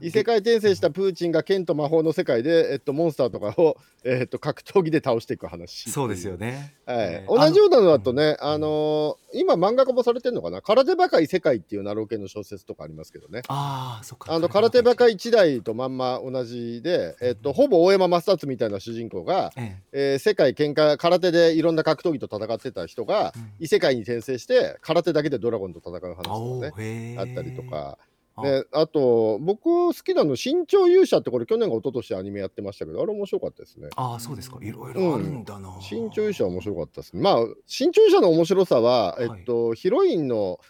[0.02, 5.90] 異世界転生したプーチンが剣と魔法の世界で、えっと、モンスターとかを、えっと、格闘技で倒していく話。
[5.90, 6.96] そうですよね、ね、はい。
[6.98, 7.38] えー。
[7.38, 10.60] 同じようなのだとね、あのー今漫画化もされてるのかな？
[10.60, 13.42] 空手バカ異世界っていうナロー系の小説とかありますけどね。
[13.46, 14.34] ああそっか。
[14.34, 20.14] あの空手バカ一代とまんま同じで、えっと、ほぼ大山正達みたいな主人公が、ええ。
[20.16, 23.52] ー世界喧嘩空手でいろんな格闘技と戦ってた人が、うん。
[23.60, 27.98] 異世界に転生して空手だけでドラゴンと戦う話えとかねあったりとか、
[28.36, 28.42] あ。
[28.42, 33.88] ね、あと僕好きなの「新潮勇者」ってこれ去年が一昨年アニメやってましたけどあれ面白かったですね。
[33.96, 34.58] ああそうですか。
[34.62, 37.12] いろいろあるんだな、新潮勇者は面白かったです。
[37.14, 37.22] ね。
[37.22, 40.60] まあ新潮勇者の面白さは、えっとヒロインの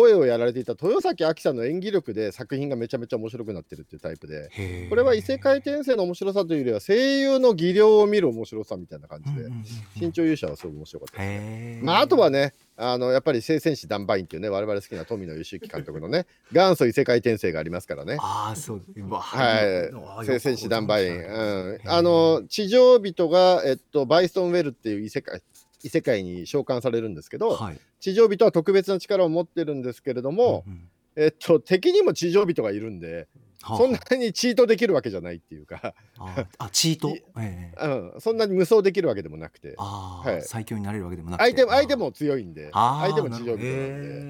[0.00, 4.50] 声をやられていた豊崎亜紀さんの演技力で作品がめちゃめちゃ面白くなってるっていうタイプで。
[4.88, 9.64] これは異世界転生の面白さというよりは声優の技量を見る面白さみたいな感じで、うんうんうんうん。
[9.96, 11.80] 新潮勇者はすごく面白かったですね。
[11.82, 18.16] まあ、あとはね、あのやっぱり聖戦士ダンバインっていうね、我々好きな富野義行監督のね、元祖異世界転生がありますからね。
[18.18, 18.82] ああそう。
[19.10, 25.42] はい、聖戦士ダンバイン、うん、ああの地上人が、えっと、バイストンウェルっていう異世界
[25.82, 27.80] 異世界に召喚されるんですけど、はい。
[28.00, 30.88] 地上人は特別な力を持ってるんですけれども、うんうん。
[31.16, 33.28] えっと、敵にも地上人がいるんで、
[33.62, 33.76] はあ。
[33.76, 37.10] そんなにチートできるわけじゃないっていうか、ああチート？
[37.10, 37.86] いええ。
[37.86, 40.42] うん、そんなに無双できるわけでもなくて、はい。
[40.42, 41.56] 最強になれるわけでもなくて。
[41.56, 43.64] 相手相手もも強いんで、相手も地上人なんで。
[43.64, 43.66] へ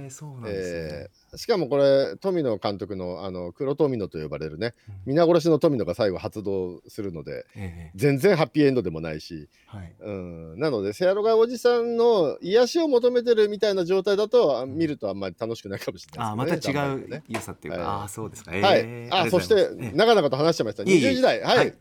[0.06, 4.94] えそうなんですね、えーしかもこれ富野監督のあの黒富野と呼ばれるねうん。
[5.06, 9.94] 皆殺しの富野が最後発動するのでええ全然ハッピーエンドでもないし、はい。
[10.00, 16.74] うん、なのでセアロガおじさんの癒しを求めてるみたいな状態だとあ見るとあんまり楽しくないかもしれあないですね。
[16.74, 17.88] ーまた違う良さっていうか、はい。
[17.88, 18.80] ああそうですか、えはい。
[18.84, 20.82] え、あそしてえ長々と話してました。
[20.82, 21.10] いえいえ。
[21.10, 21.74] 20時代はい、はい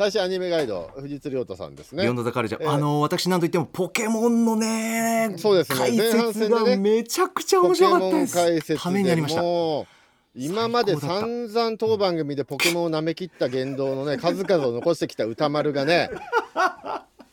[0.00, 2.04] 最新アニメガイド藤津亮太さんですね。
[2.04, 2.68] ビヨンドザカルチャー、ええ。
[2.70, 5.78] あの私なんといってもポケモンのねそうですね。
[5.78, 9.42] 解説がめちゃくちゃ面白かったモンです解説ためになりました。
[9.42, 9.86] でもう
[10.34, 16.08] 今まで散々当番組でポケモンを舐めきった言動のね数々を残してきた歌丸がね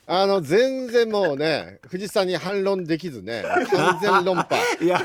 [0.10, 4.48] あの全然もうね藤さんに反論できずね完全論破。
[4.80, 5.00] いや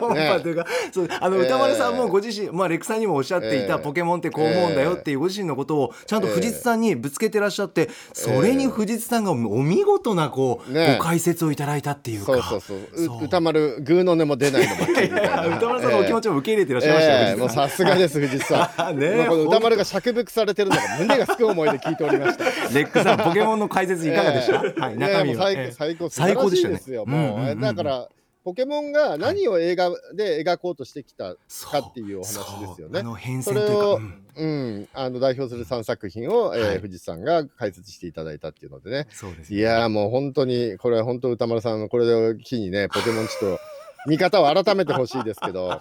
[0.00, 10.94] 論破というか、そうあのええ歌丸さんもご自身、まあ、レクさんにもおっしゃっていた、ええポケモンってこう思うんだよっていうご自身のことをちゃんと藤津さんにぶつけてらっしゃって、それに藤津さんがお見事なこう、ね。
[10.94, 12.32] えご解説をいただいたっていうか。
[12.42, 13.24] そうそうそう。
[13.24, 18.98] 歌丸グーの音も出ないのばっかりみたいな 歌丸さんのお気持ちを受け入れてらっしゃいましたよ、 ええもう藤津さすがです藤さん。
[18.98, 22.44] ね歌丸が釈伏されてるのが胸がすく思いで聞いておりました。
[22.44, 22.50] レ
[22.82, 28.08] ックさんポケモンの解説いかがでした、はい、中身は、最高最高でしたですよもう、だから
[28.42, 33.02] ポケモンが何を映画で描こうとしてきたかっていうお話ですよね。
[33.42, 34.24] それをうん。
[34.34, 34.46] う
[34.80, 36.78] ん、あの代表する3作品を、えーはい。
[36.78, 39.06] 藤さんが解説していただいたっていうのでね。
[39.50, 43.60] いやーもう本当に、これは本当歌丸さんのこれを機にね、ポケモンちょっと
[44.06, 45.80] 見方を改めてほしいですけど、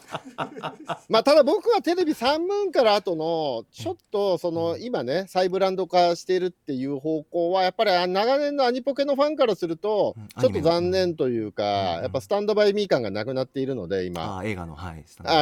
[1.09, 11.63] まあただ僕はテレビ3分から後の、ちょっとその今ね、再ブランド化してるっていう方向は、やっぱりあ長年のアニポケのファンからするとうん、ちょっと残念といううんか、
[11.97, 12.01] うん。
[12.03, 14.39] やっぱスタンドバイミー感がなくなっているので、今。
[14.39, 14.93] あ映画のは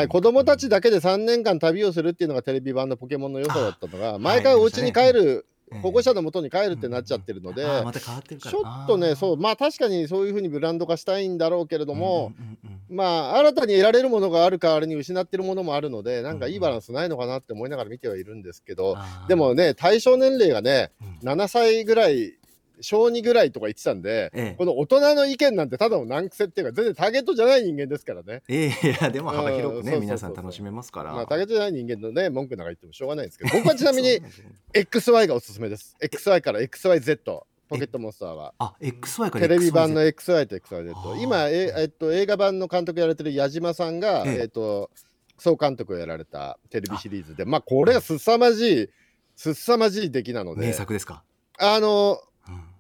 [0.04, 12.34] い子供たちだけで3年間旅をするっていうのがテレビ版のポケモンの良さだったのが、あ毎回お家に帰る、ええ保護者のもとに帰るってなっちゃってるので、また変わってるからちょっとね、そう、まあ確かにそういうふうにブランド化したいんだろうけれども、
[12.90, 21.30] まあ新たに得られるものがある代わりに失ってるものもあるので、なんかいいバランスないのかなって思いながら見てはいるんですけど、でもね、対象年齢がね、うん。
[21.30, 22.34] 7歳ぐらい、
[22.82, 24.56] 小2ぐらいとか言ってたんで、ええ。
[24.58, 28.44] この大人の意見なんてただの難癖っていうか、全然ターゲットじゃない人間ですからね。
[28.48, 31.14] ええいやでも幅広くね皆さん楽しめますから。
[31.14, 34.20] まあ、ターゲットじゃない人間のね、文句なんか言ってもしょうがないんですけど、 僕はちなみに
[34.74, 35.96] XY がおすすめです。
[36.02, 37.18] XY から XYZ、
[37.70, 38.54] ポケットモンスターは。
[38.60, 44.40] あ XY からテレビ版の XY と XYZ 今え、えっと、映画版の監督やられてる矢島さんが、ええ。
[44.42, 44.90] えっと、
[45.38, 48.90] 総監督をやられたテレビシリーズでまあこれがすさまじい
[49.36, 51.24] すさまじい出来なの名で作ですか？
[51.60, 52.28] あのうん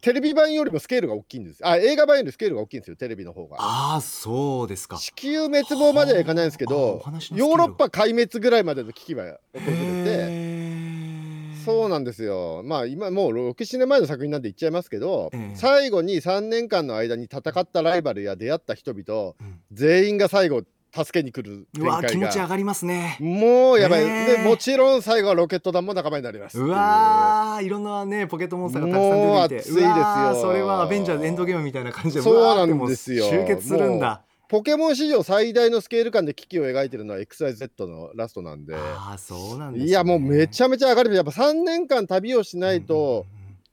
[0.01, 1.65] テレビ版よりもスケールが大きいんです。
[1.65, 3.57] あ映画版よりスケールが大きいんですよテレビの方が。
[3.59, 4.97] ああそうですか。
[4.97, 7.03] 地球滅亡まではいかないんですけど
[7.33, 9.65] ヨーロッパ壊滅ぐらいまでの危機は訪れ
[10.03, 10.57] て
[11.67, 12.61] そうなんですよ。
[12.63, 15.55] まあ今もう67年前の作品なんで言っちゃいますけど、ええ。
[15.57, 19.59] 最後に3年間の間に戦ったライバルや出会った人々うん。
[19.73, 20.63] 全員が最後
[21.03, 22.27] 助けに来るうわ展開が。
[22.27, 23.17] 気持ち上がりますね。
[23.19, 24.37] もうやばい、ねえ。
[24.43, 26.67] でもちろん最後はロケット団も仲間になりますう。
[26.67, 29.25] わーいろんなねポケットモンスターがたくさん出ていて。
[29.27, 30.35] もう熱いですよ。
[30.41, 33.29] それはアベンジャーズエンドゲームみたいな感じでそうなんですよ。
[33.29, 34.23] 集結するんだ。
[34.49, 38.75] ポケモン史上最大のスケール感で危機を描いてるのは XYZ のラストなんで。
[38.75, 43.25] ああそうなんです、ね、いやもうめちゃゃめちゃ上がりやっぱ3年間旅をしないと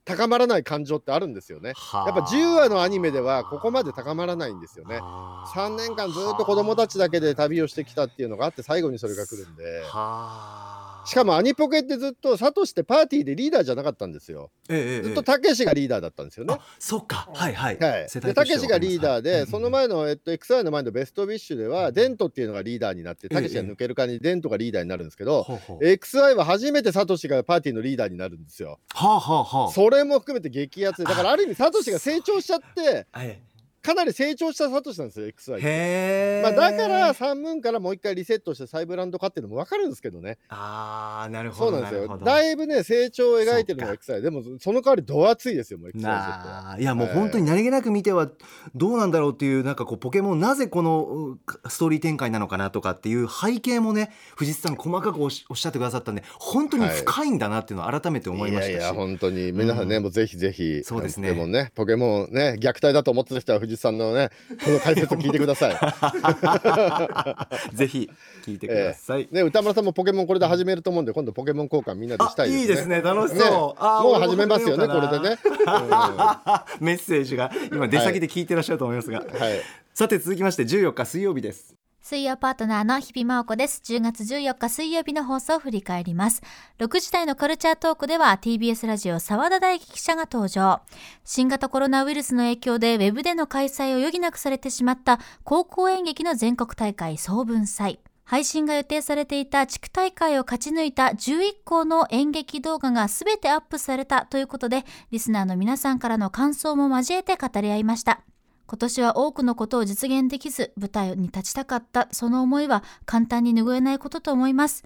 [0.05, 1.69] 高まらない感情ってあるんですよね。
[1.69, 1.75] やっ
[2.13, 4.99] ぱ10話のアニメではここまで高まらないんですよね。
[4.99, 9.81] 3年間ずっと子供たちだけで旅をしてきたっていうのがあって最後にそれが来るんで。
[9.81, 14.51] はあしかもアニポケってずっとサトシってパーティーでリーダーじゃなかったんですよ。
[14.69, 16.55] ええええずっとたけしがリーダーだったんですよね。
[16.57, 17.29] あそっか。
[17.33, 17.53] はい。
[17.53, 19.47] はい、はい、世でたけしがリーダーで、はい。
[19.47, 25.85] その前の、えっと、XY の前のベストウィッシュでは、デントっていうのがリーダーになって、ええたけしが抜ける間にデントがリーダーになるんですけど、ほうほう。
[25.85, 28.79] XY は初めてサトシがパーティーのリーダーになるんですよ。
[28.93, 29.71] はあはあはあ。
[29.71, 33.39] それも含めて激アツで、だからある意味、サトシが成長しちゃって、はい
[33.85, 35.59] かなり成長したサトシなんですよ、XY。
[35.59, 40.39] へえ、まあ、だから3分からもう一回リセットして再ブランド化っていうのも分かるんですけどね。
[40.49, 42.17] ああなるほそうなんですよ。
[42.17, 44.21] だいぶね、成長を描いてるのがそ XY。
[44.21, 48.29] でも、その代わりド熱いですよ、もう XY なあいやもう本当に何気なく見ては
[48.73, 64.29] どうなんだろうっていうなんかこうポケモンなぜこのうストーリー展開なのかなとかっていう背景もね藤津さん細かくおっしゃってくださったんで本当に深いんだなっていうのを改めて思いましたし、いやいや本当に皆さんね、うんもうぜひぜひそうですねポケモンねポケモンね虐待だと思ってた人は藤井さんのね
[64.63, 65.75] この解説を聞いてください。
[67.75, 68.09] ぜひ
[68.45, 72.61] 聞いてください、ね歌村さんもポケモンこれで始めると思うんで今度ポケモン交換みんなでしたあいですね。
[72.61, 73.49] いいですね楽しそう、ね。
[73.49, 73.75] も
[74.17, 75.37] う始めますよねこれでね、
[76.79, 79.61] メッセージが今出先で聞いてらっしゃると思いますが、うんはい。
[79.93, 81.75] さて続きまして14日水曜日です
[82.07, 83.81] 水曜パートナーの日々真央子です。
[83.83, 86.43] 10月14日水曜日の放送を振り返ります。
[86.77, 90.81] 6時台のカルチャートークでは TBS ラジオ澤田大樹記者が登場。
[91.23, 97.99] 新型コロナウイルスの影響でウェブでの開催を余儀なくされてしまった高校演劇の全国大会総文祭。
[98.23, 108.21] 配信が予定されていた地区大会を勝ち抜いた11校の演劇動画が全てアップされたということで、リスナーの皆さんからの感想も交えて語り合いました。
[108.67, 114.83] 今年は多くのことを実現できず舞台に立ちたかったその思いは簡単に拭えないことと思います。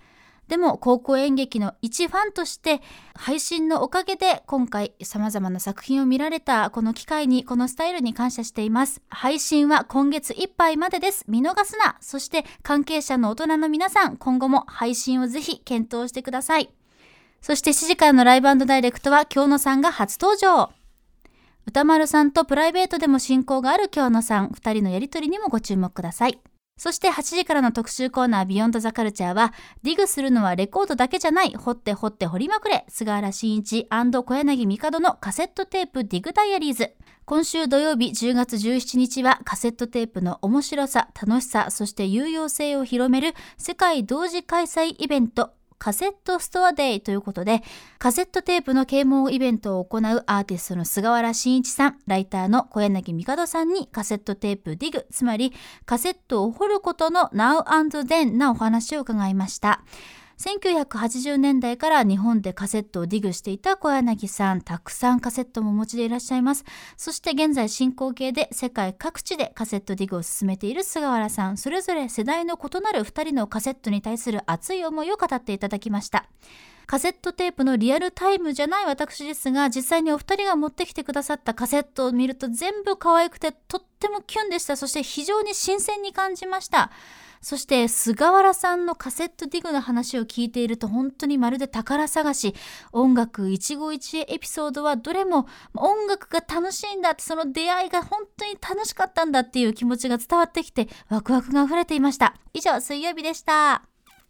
[0.50, 2.82] でも高校演劇の一ファンとして
[3.14, 9.02] 配信のおかげで今回様々な作品を見られたこの機会にこのスタイルに感謝しています。
[9.10, 11.24] 配信は今月いっぱいまでです。
[11.28, 11.98] 見逃すな。
[12.02, 16.72] そして関係者の大人の皆さん今後も配信をぜひ検討してください。
[17.42, 20.79] そして7時からのライブダイレクトは京野さんが初登場。
[21.70, 26.40] 歌丸さんとプライベートでも親交がある京野さん、二人のやりとりにもご注目ください。
[26.80, 29.54] そして8時からの特集コーナービヨンドザカルチャーは、
[29.84, 36.96] ディグするのはレコードだけじゃない、掘って掘って掘りまくれ、菅原慎一小柳帝のカセットテープディグダイアリーズ。
[37.26, 47.64] 今週土曜日10月17日はカセットテープの面白さ、楽しさ、そして有用性を広める世界同時開催イベント、カセットストアデイということで、
[47.98, 55.54] カセットテープの啓蒙イベントを行うアーティストの菅原慎一さん、ライターの小柳帝さんにカセットテープディグ、つまり
[55.86, 59.82] カセットを掘ることの Now and Then なお話を伺いました。
[60.40, 66.64] 1980年代から日本でカセットをディグしていた小柳さん、たくさんカセットもお持ちでいらっしゃいます。
[66.96, 76.30] そして現在進行形で世界各地でカセットディグを進めている菅原さん、それぞれ世代の異なる2人のカセットに対する熱い思いを語っていただきました。
[76.90, 84.76] カセットテープのリアルタイムじゃない私ですが、実際にお二人が持ってきてくださったカセットを見ると全部可愛くてとってもキュンでした。
[84.76, 86.90] そして非常に新鮮に感じました。
[87.42, 92.56] そして菅原さんのカセットディグの話を聞いていると本当にまるで宝探し
[92.92, 103.84] 音楽一期一会エピソードはどれも音楽が楽しいんだってその出会いが本当に楽しかったんだっていう気持ちが伝わってきてワクワクが溢れていました以上水曜日でした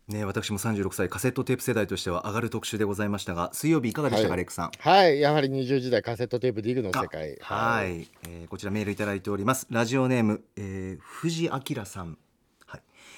[0.09, 4.71] ね、私も36歳カセットテープ世代としては上がる特集でございましたが水曜日いかがでしたか、はい、レックさん？
[4.79, 7.37] はいやはり20時代カセットテープディグの世界。
[7.41, 9.67] はい、えー、こちらメールいただいております。
[9.69, 12.17] ラジオネーム、えー、藤明さん。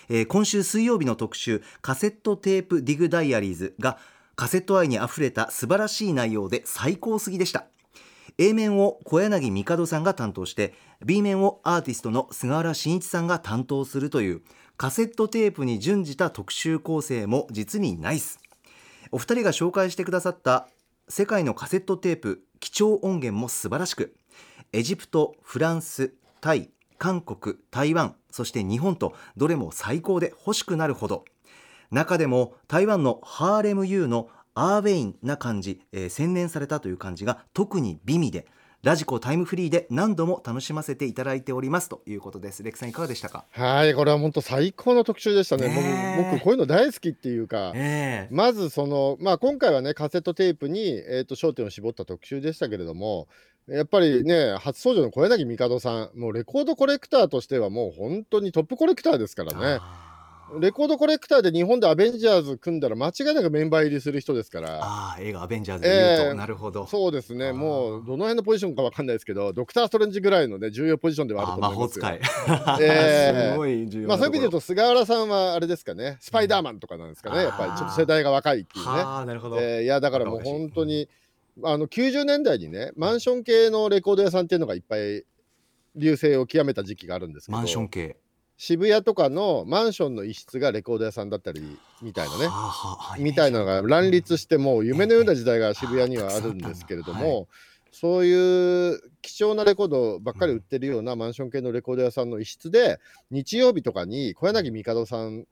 [0.10, 3.98] えー、今週水曜日の特集カセットテープディグダイアリーズが
[4.36, 7.68] カセット愛にあふれた素晴らしい内容で最高すぎでした。
[8.38, 10.74] A 面を小柳帝さんが担当して
[11.06, 14.42] B 面をアーティストの菅原慎一さんが担当するという
[14.82, 18.40] カセットテープに準じた特集構成も実にナイス。
[19.12, 20.70] お二人が紹介してくださった
[21.08, 24.16] 世界のカセットテープ貴重音源も素晴らしく
[24.74, 31.26] エジプトフランスタイ韓国台湾そして日本とどれも最高で欲しくなるほど
[31.92, 38.48] 中でも台湾のハーレム U のアーウェインな感じ、えー、洗練されたという感じが特に美味で
[38.84, 42.64] ラジコタイムフリーで何度も楽しませていただいておりますということです。
[42.64, 43.46] レクさんいかがでしたか？
[43.52, 53.28] はいこれは本当最高の特集でしたね、ね、僕こういうの大好きっていうか、ね、まずそのまあ今回はねカセットテープにえっ、ー、と焦点を絞った特集でしたけれども
[53.68, 59.80] やっぱりね、初登場の小柳帝さん、もうレコードコレクターとしてはもう本当にトップコレクターですからね。
[60.60, 64.80] レコードコレクターで日本でアベンジャーズ組んだら間違いなくメンバー入りする人ですから。
[64.82, 66.88] ああ、映画アベンジャーズで言うと、えー、なるほど。
[66.88, 72.06] そうですね、もうどの辺のポジションかわかんないですけど、ドクター・ストレンジぐらいのね、重要ポジションではあると思いますよ。
[72.06, 72.86] 魔法使い。
[72.86, 78.92] えー、すごい重要まあそういう意味で言うと、菅原さんはあれですかね、スパイダーマンとかなんですかね、うん、やっぱりちょっと世代が若いっていうね。
[78.92, 79.58] ああ、なるほど。
[79.60, 81.08] えー、いや、だからもう本当に。
[81.64, 85.26] あの90年代にねマンション系のレコード屋さんっていうのがいっぱい
[85.96, 88.18] 流星を極めた時期があるんですけどマンション系
[88.64, 92.48] 渋谷とかのマンションの一室がレコード屋さんだったりみたいなね、
[93.18, 97.48] みたいなのが乱立してもう夢のような時代が渋谷にはあるんですけれども、
[97.92, 103.00] そういう貴重なレコードばっかり売ってるようなマンション系のレコード屋さんの一室で
[103.32, 105.48] 日曜日とかに小柳帝さん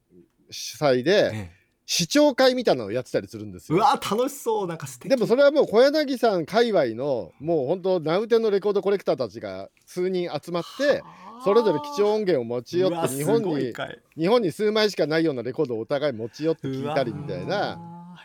[0.51, 1.49] 主催で、
[1.87, 3.79] 視聴会みたいなのをやってたりするんですよ。
[3.79, 5.09] うわ楽しそうなんか素敵。
[5.09, 11.01] でもそれはもう小柳さん界隈のもう本当ナウテンのレコードコレクターたちが数人集まって
[11.43, 13.73] それぞれ貴重音源を持ち寄って日本に
[14.17, 17.79] 日本に数枚しかないようなレコードをお互い持ち寄って聞いたりみたいな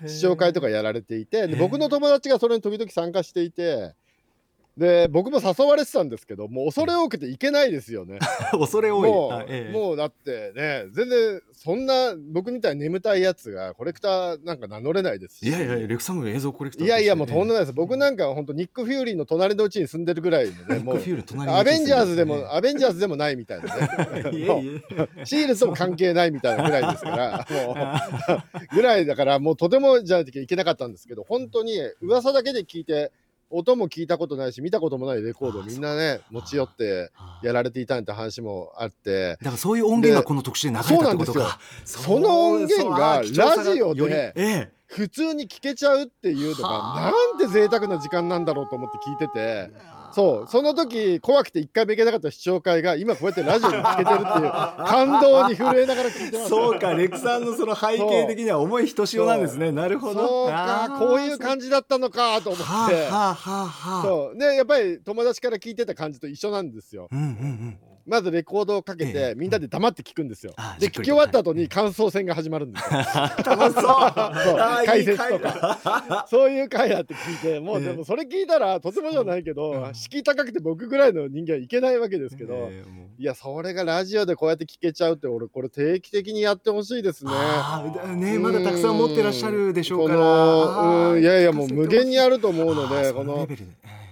[0.06, 3.94] 視聴会とかやられていてで僕の友達がそれに時々参加していて。
[4.76, 8.18] で僕も誘われてたんですけどもう恐れ多くていけないですよね。
[8.50, 9.08] 恐れ多い。
[9.08, 15.46] もうええ、もうだってね全然そんな僕みたいに眠たいやつがコレクターなんか名乗れないですし。
[15.46, 23.90] いやいやレクサム映像コレクターいやいやもうとんでもないです、僕なんか本当ニック・フューリーの隣のうちに住んでるぐらい のねもうアベンジャーズでもアベンジャーズでもないみたいなね。
[25.24, 27.46] シールとも関係ないみたいなぐらいですから。
[27.50, 27.76] も
[28.72, 33.12] うぐらいだからもうとてもじゃなきゃいけなかったんですけど本当に噂だけで聞いて
[33.50, 37.10] 音も聞いたことないし見たこともないレコードみんなね持ち寄って
[37.42, 39.36] やられていたんって話もあって。
[39.40, 41.58] だからそういう音源がこの特集で流れたってことか。
[41.84, 49.70] その音源がラジオで普通に聞けちゃうっていうのがなんて贅沢な時間なんだろうと思って聞いてて。
[50.14, 54.50] そうその時怖くて一回も行けなかった視聴会が今こうやってラジオに聞けてるっていう
[54.86, 56.48] 感動に震えながら聞いてます。
[56.48, 59.72] そうかレクさんのその背景的には重いひとしおなんですね。
[59.72, 60.26] なるほど。
[60.26, 64.38] そうかこういう感じだったのかと思って、はあはあはあ、そう。
[64.38, 70.54] でやっぱり友達から聞いてた感じと一緒なんですよ、うんうんうんまずレコードをかけて、みんなで黙って聞くんですよ。
[70.78, 72.90] で聞き終わった後に感想戦が始まるんですよ。
[74.84, 76.26] 解説とか。
[76.28, 82.70] そういう回やって聞いて もうでもそれ聞いたらとてもじゃないけど、敷居高くて僕ぐらいの人間はいけないわけですけど、
[83.18, 87.32] いやそれがラジオでこうやって聞けちゃうって俺これ定期的にやってほしいですね。
[88.16, 90.20] ねまだたくさん持ってらっしゃるでしょうから。
[91.12, 91.22] うん。
[91.22, 93.48] いやいやもう無限にあると思うのでこの。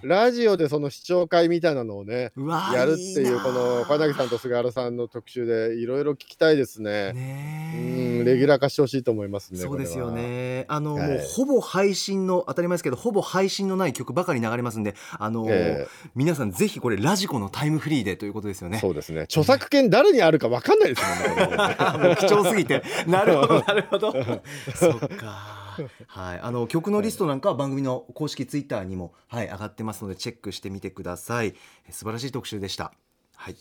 [0.03, 2.31] ラジオでその視聴会みたいなのをね
[2.73, 7.13] やるっていうこの小柳さんとす菅原さんの特集でいろいろ聞きたいですね。
[7.13, 9.59] ねうんレギュラー化してほしいと思いますね。
[9.59, 10.65] そうですよね。
[10.67, 18.79] あの、はいもうほぼ配信の当たり前ですけど、ほぼ配信のない曲ばかり流れますんで、あの、え皆さんぜひこれラジコのタイムフリーでということですよね。
[18.79, 19.21] そうですね。
[19.21, 21.57] 著作権誰にあるかわかんないですもんね。
[22.07, 24.13] もう貴重すぎて、なるほど なるほど。
[24.75, 25.62] そっか。
[26.07, 31.55] はい、あの曲のリストなんかは番組の公式ツイッターにも、はい、上がってますのでチェックしてみてください。
[31.87, 32.93] え素晴らしい特集でした。
[33.35, 33.55] はい。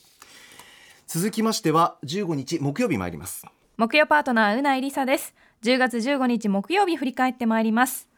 [1.07, 3.47] 続きましては15日木曜日参ります。
[3.79, 8.09] 木曜パートナーうないりさです10月15日木曜日振り返ってまいります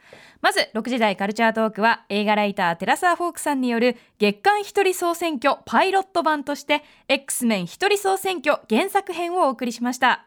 [0.43, 10.27] まず6時台カルチャートークは映画ライターテラサー・フォークさんによる月間一人総選挙パイロット版として X メン一人総選挙原作編をお送りしました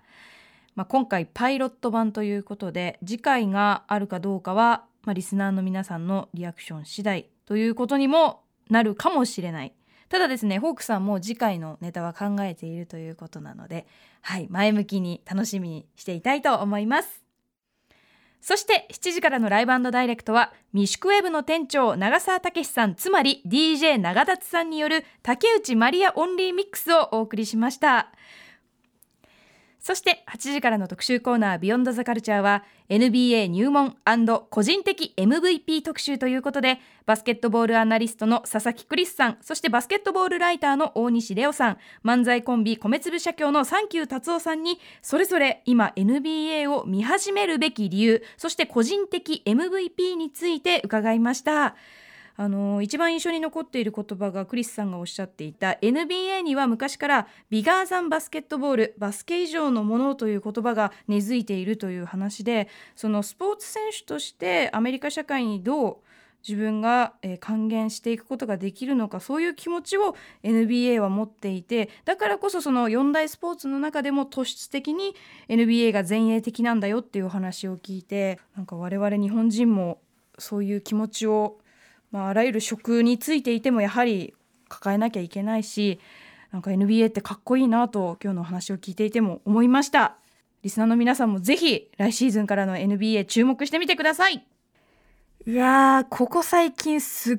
[0.77, 9.73] まあ、今回パイロット版ということで次回があるかどうかは、まあ、リスナーの皆さんのリアクション次第ということにもなるかもしれない。
[10.07, 13.87] ただですねホークさんも次回のネタは考えているということなので
[14.21, 17.23] はい前向きに楽しみにしていたいと思います。
[18.39, 28.11] そして7時からのライブダイレクトはミシュクウェブの店長長澤武さんつまり DJ 長達さんによる竹内マリアオンリーミックスをお送りしました。
[29.87, 33.95] そして8時からの特集コーナービヨンドザカルチャーは NBA 入門
[34.49, 51.77] 個人的 MVP 特集ということでバスケットボールアナリストの佐々木クリスさんそしてバスケットボールライターの大西レオさん漫才コンビ米粒社協のサンキュー達夫さんにそれぞれ今 NBA を見始めるべき理由そして個人的 MVP について伺いました。
[52.39, 65.97] あの一番印象に残っている言葉がクリスさんがおっしゃっていた NBA には昔からビガーザンバスケットボールバスケ以上のものという言葉が根付いているという話でそのスポーツ選手としてアメリカ社会にどう
[66.47, 75.15] 自分が、え還元していくことができるのかそういう気持ちを NBA は持っていてだからこそその4大スポーツの中でも突出的に
[75.49, 79.99] NBA が前衛的なんだよっていう話を聞いてなんか我々日本人も
[80.37, 81.57] そういう気持ちを
[82.11, 84.33] まあ、あらゆる職についていてもやはり
[84.69, 85.99] 抱えなきゃいけないし
[86.51, 90.17] なんか NBA ってかっこいいなと今日のお話を聞いていても思いました。
[90.63, 94.45] リスナーの皆さんもぜひ来シーズンからの NBA 注目してみてください。
[95.45, 97.37] いやーここ最近すっ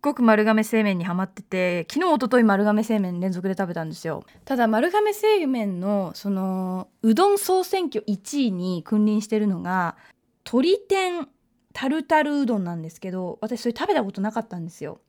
[0.00, 4.24] ごく丸亀製麺にハマってて昨日一昨日丸亀製麺連続で食べたんですよ。
[4.44, 9.96] ただ丸亀製麺のそのうどん総選挙1位に君臨してるのが
[10.44, 11.28] 鶏天
[11.72, 15.00] タルタルうどんなんですけど私それ食べたことなかったんですよ。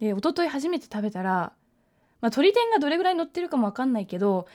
[0.00, 4.46] で一昨日初めて食べたら、まあ、鶏天がどれぐらい乗ってるかも分かんないけど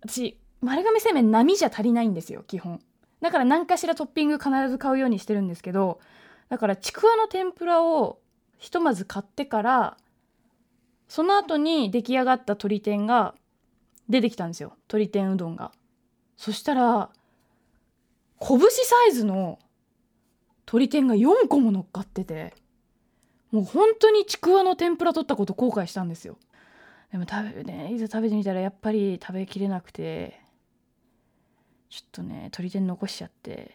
[0.00, 2.80] 私丸亀製麺並じゃ足りないんですよ基本。
[3.20, 6.00] だから何かしらトッピング必ず買うようにしてるんですけど
[6.48, 8.18] だからちくわの天ぷらを
[8.58, 9.96] ひとまず買ってから
[11.08, 13.34] その後に出来上がった鶏天が
[14.08, 15.72] 出てきたんですよ鶏天うどんが。
[16.36, 17.10] そしたら
[18.38, 19.58] 拳サイズの
[20.66, 22.54] 鶏天が4個も乗っかってて
[23.52, 26.36] もう本当にちくわの天ぷら取ったこと後悔したんですよ。
[27.12, 30.40] でも食べねいざ食べてみたらやっぱり食べきれなくて
[31.88, 33.70] ちょっとね鶏天残しちゃって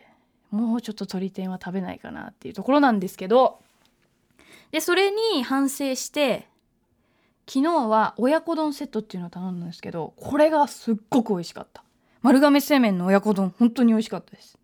[0.52, 3.60] もうちょっと鶏天は食べないかなっていうところなんですけど
[4.72, 6.48] でそれに反省して
[7.48, 11.84] 昨日は親子丼セットっていうのを頼んだんですけどこれがすっごく美味しかった。
[12.22, 14.58] 丸亀製麺の親子丼本当に美味しかったです。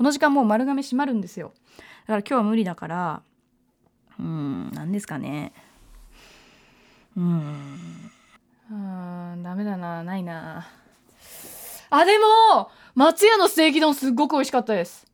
[0.00, 1.52] この時間もう丸亀閉まるんですよ。
[1.76, 3.22] だから今日は無理だから
[4.18, 5.52] うん何ですかね。
[7.18, 8.10] うん。
[8.70, 10.66] うんダメだなないな。
[11.90, 15.06] あでも松屋のステーキ丼すっごく美味しかったです。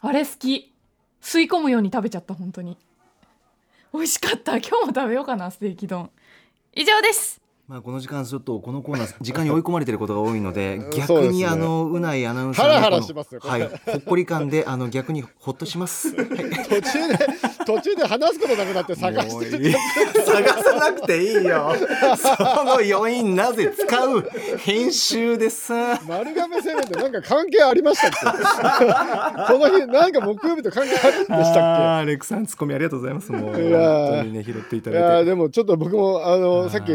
[0.00, 0.72] あれ好き。
[1.20, 2.78] 吸い込むように食べちゃった本当に。
[3.92, 4.56] 美味しかった。
[4.56, 6.10] 今日も食べようかなステーキ丼。
[6.72, 7.41] 以上です。
[7.68, 16.08] まあこの時間ちょっとこのコーナー 時間に追い込まれていることが多いのでうん逆にあのうないアナウンサーのハラハラこのしますよこれはいほっこり感であの逆にほっとします。
[16.14, 16.34] は い途
[16.82, 17.18] 中で
[17.64, 19.72] 途中で話すことなくなって探してる
[20.26, 21.72] 探さなくていいよ。
[22.16, 24.28] その余韻なぜ使う？
[24.58, 26.00] 編集でさ。
[26.08, 28.10] 丸亀製麺ってなんか関係ありましたっ
[29.46, 29.52] け？
[29.52, 33.30] この日なんか木曜日と関係あるんでしたっあーアレクさんツッコミありがとうございます。
[33.30, 35.24] もう本当にね拾っていたけいやーだいて。
[35.26, 36.90] でもちょっと僕もあのさっき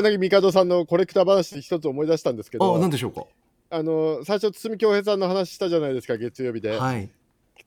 [0.00, 3.24] 小柳帝さんのコレクター話で一つ思い出したんですけあ、なんどでしょうか？
[3.72, 7.08] あの最初堤恭平さんの話したじゃないですか月曜日で、はい。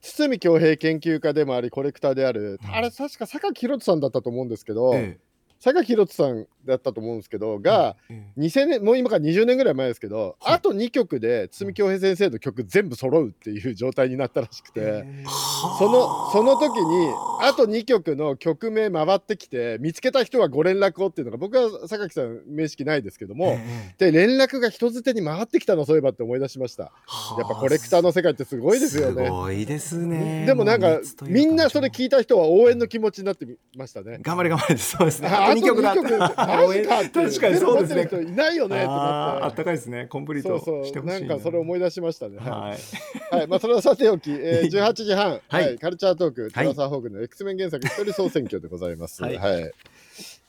[0.01, 5.17] 堤恭平研究家でもありコレクターである、うんあれ確か榊宏人さんだったと思うんですけど、え
[5.59, 14.81] 榊宏人さんだったと思うんですけどが、え2000年もう今から20年ぐらい前ですけど、あと2曲で堤恭平先生の曲全部揃うっていう状態になったらしくて。
[15.05, 15.23] え
[15.79, 17.09] そのその時に
[17.41, 23.57] あと2曲の曲名回ってきて見つけた人はご連絡をっていうのが僕は榊さん面識ないですけども、
[23.97, 26.83] で連絡が人づてに回ってきたのそういえばって思い出しました。
[26.83, 26.89] や
[27.45, 29.25] っぱコレクターの世界ってすごいですよね。
[29.25, 30.45] すごいですね。
[30.45, 34.19] でもなんかみんなそれ聞いた人は応援の気持ちになってましたね。
[34.21, 34.77] 頑張れ頑張れ。
[34.77, 35.29] そうですね。
[35.29, 35.91] ああと2曲だ。
[35.91, 37.57] あと2曲マジかって確かに。
[37.57, 38.23] そうですね。
[38.27, 38.77] いないよね。
[38.77, 40.07] ってあっあったてかいですね。
[40.09, 41.35] コンプリートしてほしいな。
[41.35, 42.37] んかそれ思い出しましたね。
[42.37, 42.49] はい。
[42.49, 42.77] はい。
[43.39, 45.75] はい、まあそれはさておき、えー、 18時半、ははい。
[45.75, 46.51] い、カルチャートーク、はい。
[46.51, 49.21] トラサーホーグの X メン原作一人総選挙でございます。
[49.23, 49.37] は、はい。
[49.37, 49.39] い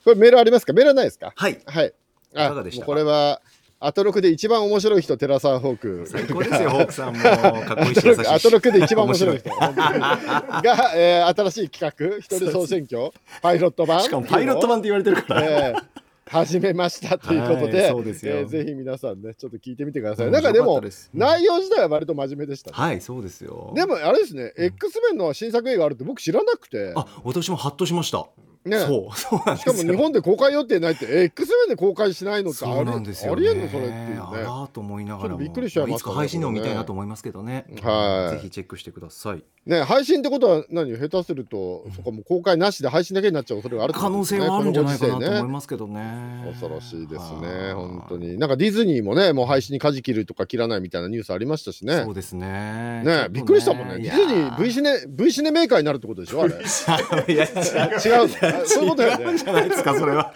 [0.04, 0.72] これメールありますか？
[0.72, 1.32] メールはないですか？
[1.34, 1.58] はい。
[1.66, 1.92] はい。
[2.36, 2.52] あ
[2.84, 3.40] これは
[3.80, 6.06] アトロクで一番面白い人テラサーホーク。
[6.06, 6.70] 最高ですよ。
[6.70, 8.28] ホークさんもかっこいいし優しいし。
[8.28, 9.50] アトロクで一番面白い人。
[9.50, 13.10] が、えー、新しい企画一人総選挙。
[13.42, 14.00] パイロット版。
[14.00, 15.42] しかもパイロット版って言われてるから。
[15.44, 15.82] えー
[16.26, 18.36] 始めましたということはで、いそうですよ。
[18.36, 20.26] えーぜひ皆さんねちょっと聞いてみてください。
[20.26, 20.80] 面なんかでも
[21.12, 23.72] 内容自体は割と真面目でしたね、はいそうですよ。
[23.74, 28.26] でもあれですね、X メンの新作映画あるって僕知らなくて、あ私もハッとしました
[28.64, 29.74] ね、そうそうなんですよ。
[29.74, 34.42] しかも日本で公開予定ないって X メンで公開しないのってありなんですよ、ね、ありえんのそれっていうあね。
[34.42, 38.36] らーと思いながらびっくりしちゃいましたねつか配信でも見たいなと思いますけどね、はい。
[38.36, 39.42] ぜひチェックしてください。
[39.66, 40.96] ね配信ってことは何？
[40.96, 46.44] 下手すると、そこもう公開なしで配信だけになっちゃう恐れがあるってこ可能性はあるんじゃないかなと思いますけどね。
[46.46, 47.74] 恐ろしいですねはい。
[47.74, 48.38] 本当に。
[48.38, 52.02] なんかディズニーもねもう配信に舵切るとか切らないみたいなニュースありましたしね。
[52.04, 53.02] そうですね。
[53.04, 53.98] ねびっくりしたもんね。
[53.98, 56.54] ディズニー V シネ V シネメーカーになるってことでしょあれ。
[56.54, 58.28] 違う
[58.64, 60.32] そういうことだよねじゃないですかそれは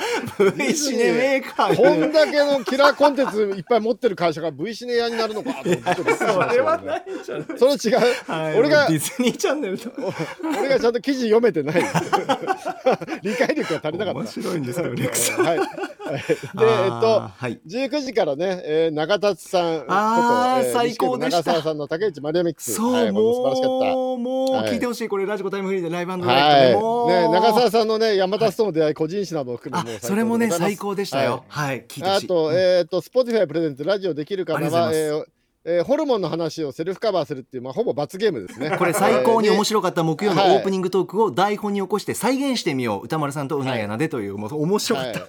[0.56, 2.12] V シネメーカーこん。
[2.12, 9.90] だけのキラーコンテンツいっぱい持ってる会社が V シネ屋になるのかと思ってちょっとびっくりしましたよねいじゃないそれ違う、俺がディズニーチャンネルと
[10.42, 10.92] 俺がちゃん。
[10.92, 11.82] と記事読めてない
[13.22, 14.62] 理解力が足りなかった面白いん。
[14.62, 15.46] ですよレクさん。
[15.46, 17.30] はい、でえっと
[17.66, 21.78] 19時からね、えー、永達さんあー、最高でした長澤さん。
[21.78, 31.44] の竹内マリアミックスそう、もうもう聞いてほしいこれラジコタイムフリーでライブダイレクトでもうはい、ね、長澤さんのね山田との出会い、個人誌なども含あめそれもね最最高高でしたよ。
[31.48, 31.84] はい。
[32.02, 35.24] あと、えっ、と、 Spotify Presents ラジオできるかなは、えー
[35.64, 38.74] えーホルモンの話をセルフカバーするっていう、まあ、ほぼ罰ゲームですね。
[38.78, 40.56] これ最高に面白白かった木曜のはい。
[40.56, 45.20] オープニングトークを台本に起こして再現してみよう宇多丸さんと宇内アナでというもう面白かった。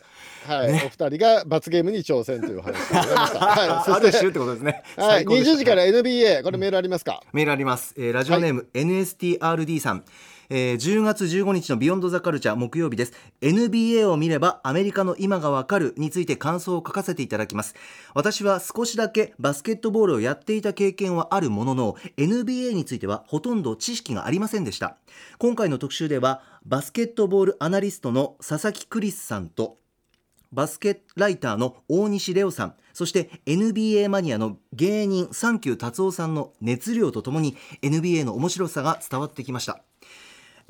[0.54, 0.86] はい、はい。
[0.86, 3.16] お二人が罰ゲームに挑戦という話でござい。
[3.16, 3.40] ました。
[3.40, 4.84] はい、 あそして、ってことですね。
[4.96, 5.52] はい、最高でした。
[5.52, 7.22] 20時から NBA、これメールありますか？
[7.34, 10.06] メールあります、えーラジオネーム、NSTRD さん
[10.50, 13.14] えー10月15日のビヨンドザカルチャー木曜日です。
[13.42, 17.76] NBA を見ればアメリカの今がわかるについて感想を書かせていただきます。
[18.16, 24.98] 私は少しだけバスケットボールをやっていた経験はあるものの NBA についてはほとんど知識がありませんでした。
[25.38, 29.78] 今回の特集ではバスケットボールアナリストの佐々木クリスさんと
[30.52, 39.84] バスケライターの大西レオさんそして NBA マニアの芸人サンキュー達夫さんの熱量とともに NBA の面白さが伝わってきました。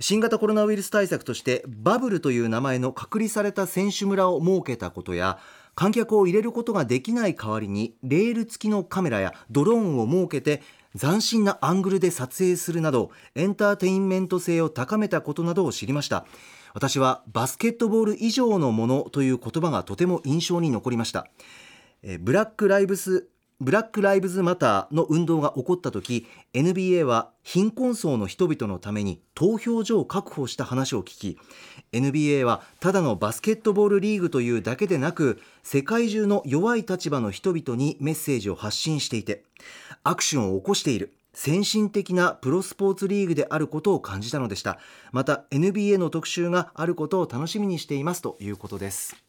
[0.01, 5.39] 新型コロナウイルス対策としてバブルという名前の隔離された選手村を設けたことや
[5.75, 10.61] 観客を入れることができない代わりにレール付きのカメラやドローンを設けて
[10.97, 16.25] 斬新なアングルで撮影するなどエンターテインメント性を高めたことなどを知りました。
[16.73, 21.27] 私はバスケットボール以上のものという言葉がとても印象に残りました。
[22.21, 23.27] ブラックライブス
[23.61, 31.37] ブラック・ライブズ・マターの運動が起こった時 NBA は貧困層の人々のために投票所を確保した話を聞き
[31.91, 39.43] NBA はただのバスケットボールリーグというだけでなく世界中の弱い立場の人々にメッセージを発信していて
[40.03, 44.79] アクションを起こしている先進的なプロスポーツリーグであることを感じたのでした。
[45.11, 49.28] また NBA の特集があることを楽しみにしていますということです。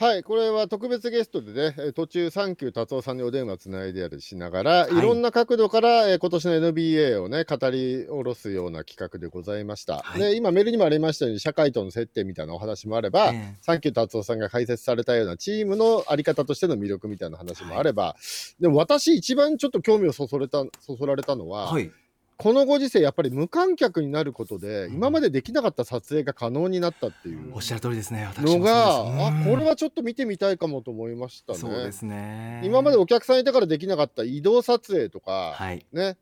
[0.00, 4.96] はい、これは特別ゲストでね、えー途中、サンキュー達夫さんにお電話つないでやるしながら、はい。
[4.96, 9.98] い、ろんな角度から、えー今年の NBA をね、語り下ろすような企画でございました。
[9.98, 10.18] はい。
[10.18, 13.58] で、今、メールにもありましたように、社会との接点みたいなお話もあれば、ええ。
[13.60, 18.16] サンキュー達夫さんが解説されたようなチームのあり方としての魅力みたいな話もあれば、
[18.58, 21.92] でも私、一番ちょっと興味をそそれたそそられたのは、はい
[22.40, 27.54] このご時世、やっぱり無観客になることで、今までできなかった撮影が可能になったっていう。
[27.54, 28.26] おっしゃる通りですね。
[28.38, 31.58] のが、あこれはちょっと見てみたいかもと思いましたね。
[31.58, 32.62] そうですね。
[32.64, 35.84] 今までお客さんいたからできなかった移動撮影とか、はい。
[35.92, 36.16] ね、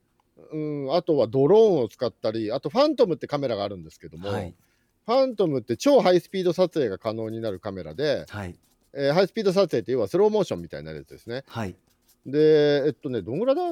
[0.51, 4.53] うん、あとはドローンを使ったり、あとファントムってカメラがあるんですけども、はい。
[5.07, 8.59] ファントムって超ハイスピード撮影が可能になるカメラで、はい。
[8.93, 11.45] えーハイスピード撮影って要はスローモーションみたいなやつですね。
[11.47, 11.77] はい。
[12.27, 13.63] で、えっとね、どんぐらいだ？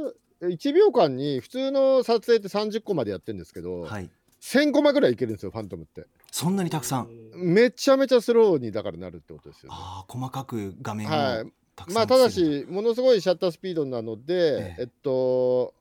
[0.42, 4.10] 1秒間に普通の撮影って30個までやってるんですけど、はい。
[4.40, 6.06] 1000コマぐらいいけるんですよ、ファントムって。
[6.30, 7.08] そんなにたくさん。
[7.34, 9.76] めちゃめちゃスローにだからなるってことですよね。
[9.78, 11.92] ああ細かく画面をはい。
[11.92, 14.82] まあただしものすごいシャッタースピードなので、ええ。
[14.82, 15.74] えっと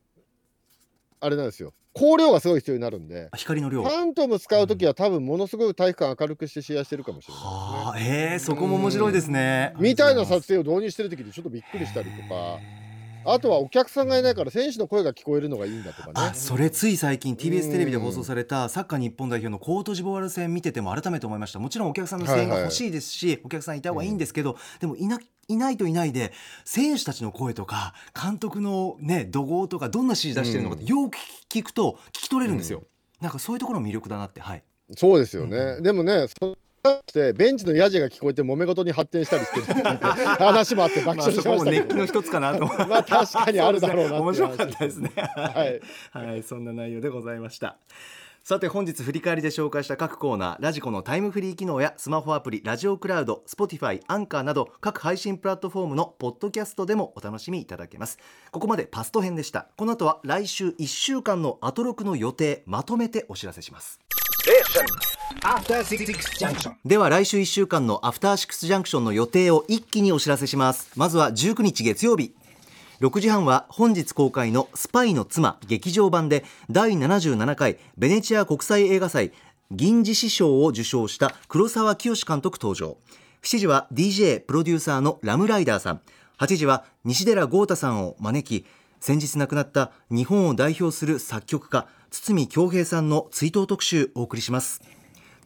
[1.20, 1.72] あれなんですよ。
[1.94, 3.82] 光量がすごい必要になるんであ光の量。
[3.82, 7.54] ファントム使う時は多分ものすごい体育館明るくして試合してるかもしれないですね。
[7.54, 8.00] はあ
[8.32, 9.74] えー、そこも面白いですね。
[9.78, 12.58] みたいなさ撮影を導入してる時にちょっとびっくりしたりとか
[13.32, 16.34] あとはお客さんがいないから選手の声が聞こえるのがいいんだとかあね。
[16.34, 21.58] それつい最近 TBS テレビで放送されたサッカー日本代表のコートジボワール戦見てても改めて思いました。
[21.58, 25.18] もちろんお客さんの声援が欲しいですし、お客さんいた方がいいんですけど、でもいな
[25.48, 26.32] いないといないで
[26.64, 31.16] 選手たちの声とか監督のね怒号とかどんな指示出してるのかってよく
[31.48, 32.82] 聞くと聞き取れるんですよ、
[33.20, 34.62] なんかそういうところも魅力だなってはい。
[34.96, 35.80] そうですよね。
[35.80, 36.56] でもねそ
[36.86, 39.84] してベンチのヤジが聞こえて揉め事に発展したりしてる
[40.38, 42.66] 話もあって爆まあ笑しましたけそこも熱気ど、の一つかなと。
[42.86, 45.12] まあ確かにあるだろうな面白かったですね。
[45.16, 45.80] はい。
[46.12, 47.78] はい、そんな内容でございました。
[48.42, 58.18] さて本日振り返りで紹介した各コーナーラジコのタイムフリー機能やスマホアプリラジオクラウド Spotify アンカーなど各配信プラットフォームのポッドキャストでもお楽しみいただけます。
[58.52, 59.66] ここまでパスト編でした。
[59.76, 63.98] この後は来週1週間のアトロクの予定まとめてお知らせします。
[64.46, 65.15] Junction.
[66.84, 70.90] では来週1週間のアフターシックスジャンクションの予定を一気にお知らせします。
[70.94, 72.32] まずは19日月曜日。
[73.00, 79.32] 6時半は本日公開のスパイの妻劇場版で第77回ベネチア国際映画祭
[79.72, 82.96] 銀獅子賞を受賞した黒沢清監督登場。
[83.42, 86.00] 7時は DJ プロデューサーのラムライダーさん。
[86.38, 88.66] 8時は西寺豪太さんを招き
[89.00, 94.82] 先日亡くなった日本を代表する作曲家堤恭平さんの追悼特集をお送りします。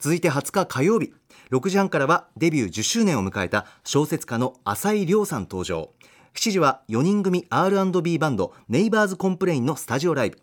[0.01, 1.13] 続いて20日火曜日。
[1.51, 5.91] 6時半からはデビュー10周年を迎えた小説家の浅井亮さん登場。
[6.33, 10.39] 7時は4人組 R&B バンド Neighbors Complain のスタジオライブ。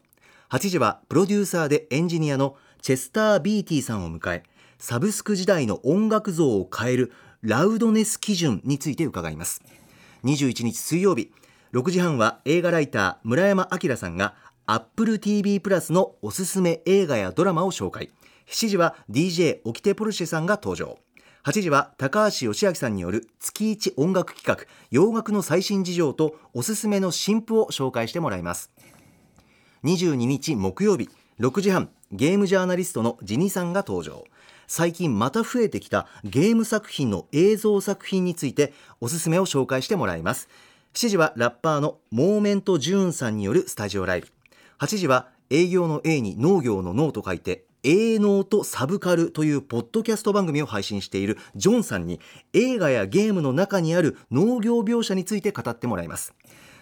[0.50, 4.44] 8時はプロデューサーでエンジニアのチェスター・ビーティーさんを迎え
[4.78, 9.64] サブスク時代の音楽像を変えるラウドネス基準について伺います。
[10.22, 11.32] 21日水曜日。
[11.72, 14.36] 6時半は映画ライター村山章さんが
[14.66, 18.10] Apple TV プラスのおすすめ映画やドラマを紹介。
[18.48, 20.98] 7時は DJ オキテポルシェさんが登場。
[21.44, 28.70] 8時は高橋義明さんによる月一音楽企画洋楽の最新事情とおすすめの新譜を紹介してもらいます。
[29.84, 34.24] 22日木曜日6時半ゲームジャーナリストのジニさんが登場。
[34.66, 40.48] 最近また増えてきたゲーム作品の映像作品についておすすめを紹介してもらいます。
[40.94, 44.28] 7時はラッパーのモーメントジューンさんによるスタジオライブ。
[44.78, 52.20] 8時は営業の A に農業の農と書いて営農とサブカルというポッドキャスト番組を配信しているジョンさんに
[52.52, 56.34] 映画やゲームの中にある農業描写について語ってもらいます。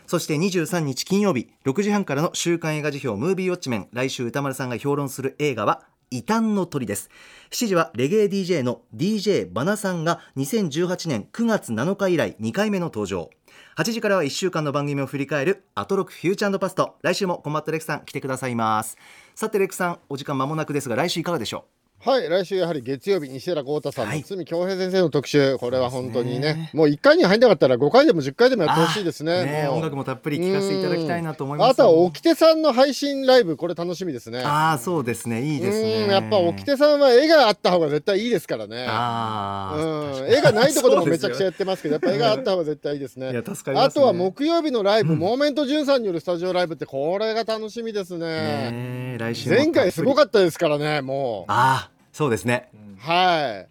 [0.07, 7.11] そして23日金曜日6時半からの週刊映画辞表ムービーウォッチメン来週歌丸さんが評論する映画は異端の鳥です。
[7.51, 13.31] 7時はレゲエ DJ の DJ バナさんが2018年9月7日以来2回目の登場。
[13.77, 16.97] 8時からは1週間の番組を振り返るアトロクフューチャーパスト。
[17.03, 18.97] 来週もコンバットレクさん来てくださいます。
[19.37, 21.86] さてレクさんお時間間もなくですが来週いかがでしょう？
[22.07, 24.19] はい来週やはり月曜日西寺豪太さんはい。
[24.19, 29.77] の堤恭平先生の特集これは本当にねもう1回に入んなかったら5回でも10回でもうやってほしいですねあーもう。
[29.79, 31.71] 音楽もたっぷり聴かせていただきたいなと思います。
[31.73, 34.41] あとは沖手さんの配信ライブこれ楽しみですね。
[34.45, 35.43] ああそうですね。
[35.43, 36.05] いいですね。
[36.05, 38.87] うんやっぱ沖手さんは絵があった方が絶対いいですからね。
[38.89, 43.33] ああ、うん、絵がないところでもめちゃくちゃゃやってますけど、やっぱ絵があった方が絶対いいですね。
[43.33, 44.03] いや助かりますね。
[44.05, 48.27] あとは木曜日のライブ、モーメントジュンさんによるスタジオライブってこれが楽しみですね。
[48.27, 49.57] ねえ来週も。
[49.57, 51.51] 前回すごっかったですからね、もう。
[51.51, 53.67] ああそうですねは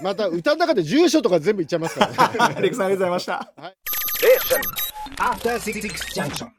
[0.00, 0.02] い。
[0.02, 2.54] また歌の中で住所とか全部言っちゃいますからね。
[2.62, 3.52] レックさんありがとうございました
[5.18, 5.82] After Six
[6.14, 6.48] Junction.